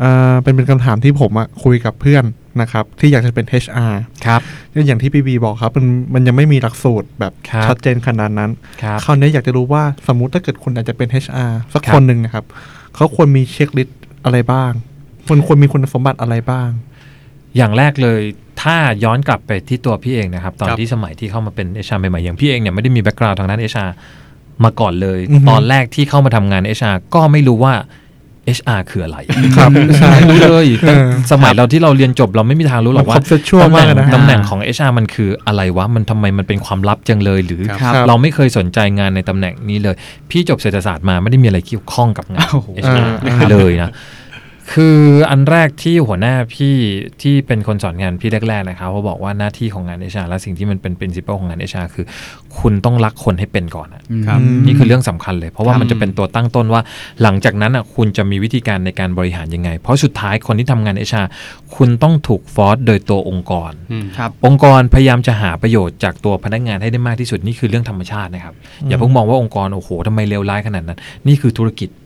[0.00, 2.24] เอ่อเป็นเป็นคำถามที่ผมอะคุยกับเพื่อน
[2.60, 3.92] นะครับ ที่อยากจะเป็น HR
[4.26, 4.40] ครับ
[4.86, 8.50] อย่างที่พี่บีบอกครับ มันมันยังไม่มีหลักสูตรแบบครับชัดเจนขนาดนั้น
[8.82, 12.44] ครับคราวนี้อยากจะรู้ว่าสมมุติถ้าเกิดคุณอยากจะเป็น HR สักครับคนหนึ่งนะครับ
[12.94, 14.72] เขาควรมีเช็คลิสต์อะไรบ้าง
[15.28, 16.68] คนควรมีคุณสมบัติอะไรบ้าง
[17.56, 18.20] อย่างแรกเลย
[18.62, 23.90] ถ้าย้อนกลับไปที่ตัวพี่เองนะครับ ตอนครับที่สมัยที่เข้ามาเป็น HR ใหม่ๆอย่างพี่เองเนี่ยไม่ได้มีแบ็กกราวด์ทางด้าน HR
[24.64, 27.74] มาก่อนเลยอือฮึตอนแรกที่เข้ามาทำงาน HR ก็ไม่รู้ว่า
[28.56, 29.18] HR คืออะไร
[29.56, 39.94] ครับใช่ไม่รู้เลยเออสมัยเราที่เราเรียนจบเราไม่มีทางรู้หรอกมันว่า conceptual ตำแหน่งมากนะตำแหน่งของ HR มันคืออะไรวะ มันทำไมมันเป็นความลับจังเลยหรือครับเราไม่เคยสนใจงานในตำแหน่งนี้เลย
[40.30, 43.90] พี่จบเศรษฐศาสตร์มาไม่ได้มีอะไรเกี่ยวข้องกับงานโอ้โห HR อ่าเลยนะ
[44.72, 44.98] คือ
[45.30, 46.74] อันแรกที่หัวหน้าพี่
[47.22, 52.04] ที่เป็นคนสอนงานพี่แรกๆนะครับเขาบอกว่าหน้าที่ของงาน HR และสิ่งที่มันเป็น principle ของงาน HR คือ
[52.58, 56.82] คุณต้องรักคนให้เป็นก่อนอะครับอืมนี่คือเรื่องสำคัญเลย เพราะว่าครับมันจะเป็นตัวตั้งต้นว่า
[57.22, 61.22] หลังจากนั้นอะคุณจะมีวิธีการในการบริหารยังไง เพราะสุดท้ายคนที่ทำงานเอชา
[61.76, 68.54] คุณต้องถูกฟอร์สโดยตัวองค์กรอืมครับองค์กรพยายามจะหาประโยชน์จากตัวพนักงานให้ได้มากที่สุดนี่คือเรื่องธรรมชาตินะครับ
[68.88, 72.02] อย่าเพิ่งมองว่าองค์กรโอ้โหทำไมเลวร้ายขนาดนั้น นี่คือธุรกิจอื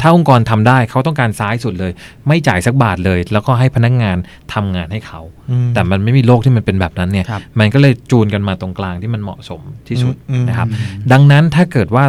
[0.00, 1.92] ถ้าองค์กรทำได้เขาต้องการซ้ายสุดเลย
[2.28, 4.16] ไม่จ่ายสักบาทเลย แล้วก็ให้พนักงาน
[4.54, 10.68] ทำงานให้เขาอืมแต่มันไม่มีโลกที่มันเป็นแบบนั้นเนี่ยครับมันก็เลยจูนกันมาตรงกลางที่มันเหมาะสมที่สุดอืมนะครับ
[11.12, 12.04] ดังนั้นถ้าเกิดว่า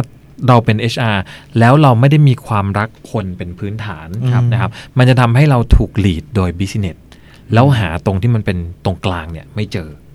[0.48, 1.16] เราเป็น HR
[1.58, 6.96] แล้วเราไม่ได้มีความรักคนเป็นพื้นฐานครับนะครับ มันจะทำให้เราถูก lead โดย business
[7.54, 10.05] แล้วหาตรงที่มันเป็นตรงกลางเนี่ยไม่เจออืม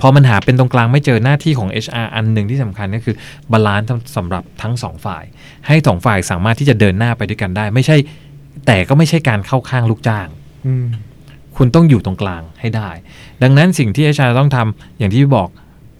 [0.00, 3.16] พอมันหาเป็นตรงกลางไม่เจอหน้าที่ของ HR อันหนึ่งที่สำคัญก็คือ
[3.52, 5.24] balance สำหรับทั้งสองฝ่าย
[5.66, 7.96] ให้สองฝ่ายสามารถที่จะเดินหน้าไปด้วยกันได้ ไม่ใช่
[8.66, 10.26] แต่ก็ไม่ใช่การเข้าข้างลูกจ้าง
[10.66, 10.86] อืม
[11.56, 12.90] คุณต้องอยู่ตรงกลางให้ได้
[13.42, 15.48] ดังนั้นสิ่งที่ HR ต้องทำอย่างที่พี่บอก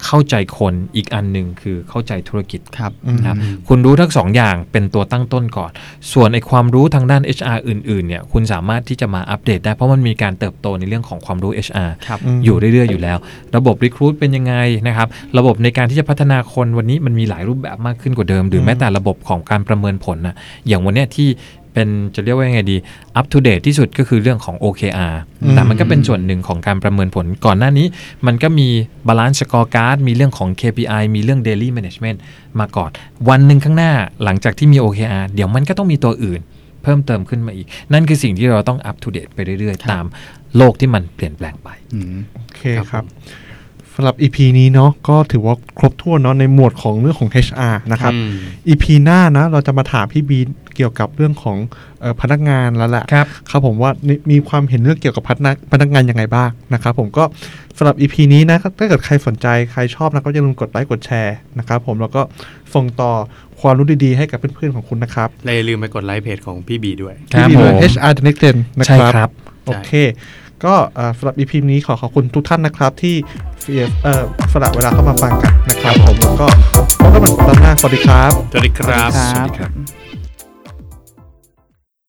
[0.04, 3.36] เข้าใจคนอีกอันหนึ่งคือเข้าใจธุรกิจครับนะครับ
[3.68, 5.70] คุณรู้ทั้งสองอย่างเป็นตัวตั้งต้นก่อน
[6.12, 13.18] ส่วนไอความรู้ทางด้าน HR อื่นๆเนี่ยคุณสามารถที่จะมาอัปเดตได้เพราะมันมีการเติบโตในเรื่องของความรู้ HR ครับอยู่เรื่อยๆอยู่แล้ว
[13.56, 14.54] ระบบ Recruit เป็นยังไง
[14.86, 20.36] นะครับระบบในการที่จะพัฒนาคนวันนี้มันมีหลายรูปแบบมากขึ้นกว่าเดิม หรือแม้แต่ระบบของการประเมินผลนะ
[20.68, 21.28] อย่างวันเนี้ยที่
[21.78, 22.76] เป็นจะเรียกว่ายังไงดี
[23.18, 27.86] up to date ที่สุดก็คือเรื่องของ OKR อืมแต่มันก็เป็นส่วนหนึ่งของการประเมินผลก่อนหน้านี้
[28.26, 28.68] มันก็มี
[29.08, 32.18] balance scorecard มีเรื่องของ KPI มีเรื่อง daily management
[32.60, 32.90] มาก่อน
[33.28, 33.92] วันหนึ่งข้างหน้า
[34.24, 36.40] หลังจากที่มี OKR เดี๋ยวมันก็ต้องมีตัวอื่น
[36.82, 40.04] เพิ่มเติมขึ้นมาอีก นั่นคือสิ่งที่เราต้อง up to date ไปเรื่อยครับๆตาม
[40.56, 42.60] โลกที่มันเปลี่ยนแปลงไปอืมโอเค
[42.90, 48.30] ครับสำหรับ EP นี้เนาะก็ถือว่าครบถ้วนเนาะในหมวดของเรื่องของ HR นะครับอืม
[48.68, 50.38] EP หน้านะเราจะมาถามพี่บี
[50.76, 51.56] เกี่ยวกับเรื่องของ
[52.00, 57.24] เออพนักงานแล้วแหละครับครับผมว่านี่มีความเห็นเรื่องเกี่ยวกับพนักพนักงานยังไงบ้างนะครับผมก็
[57.78, 62.22] สำหรับ EP นี้นะถ้าเกิดใครสนใจใครชอบนะก็อย่าลืมกดไลค์กดแชร์นะครับผมแล้วก็
[62.74, 63.12] ส่งต่อ
[63.60, 69.30] ความรู้ดี ๆ ให้กับเพื่อนๆของคุณนะครับและอย่าลืมไปกดไลค์เพจของพี่บีด้วยครับที่มีเลยผม HR The Next Gen นะใช่ครับครับ
[69.66, 69.90] โอเค
[70.64, 73.14] ก็เอ่อสำหรับ EP นี้ขอขอบคุณทุกท่านนะครับ ที่
[73.62, 76.46] เสียเอ่อสละเวลาเข้ามาฟังกันนะครับผมแล้วก็
[77.00, 79.10] พบกันใหม่สัปดาห์หน้าสวัสดีครับ สวัสดีครับ
[79.58, 80.07] ครับ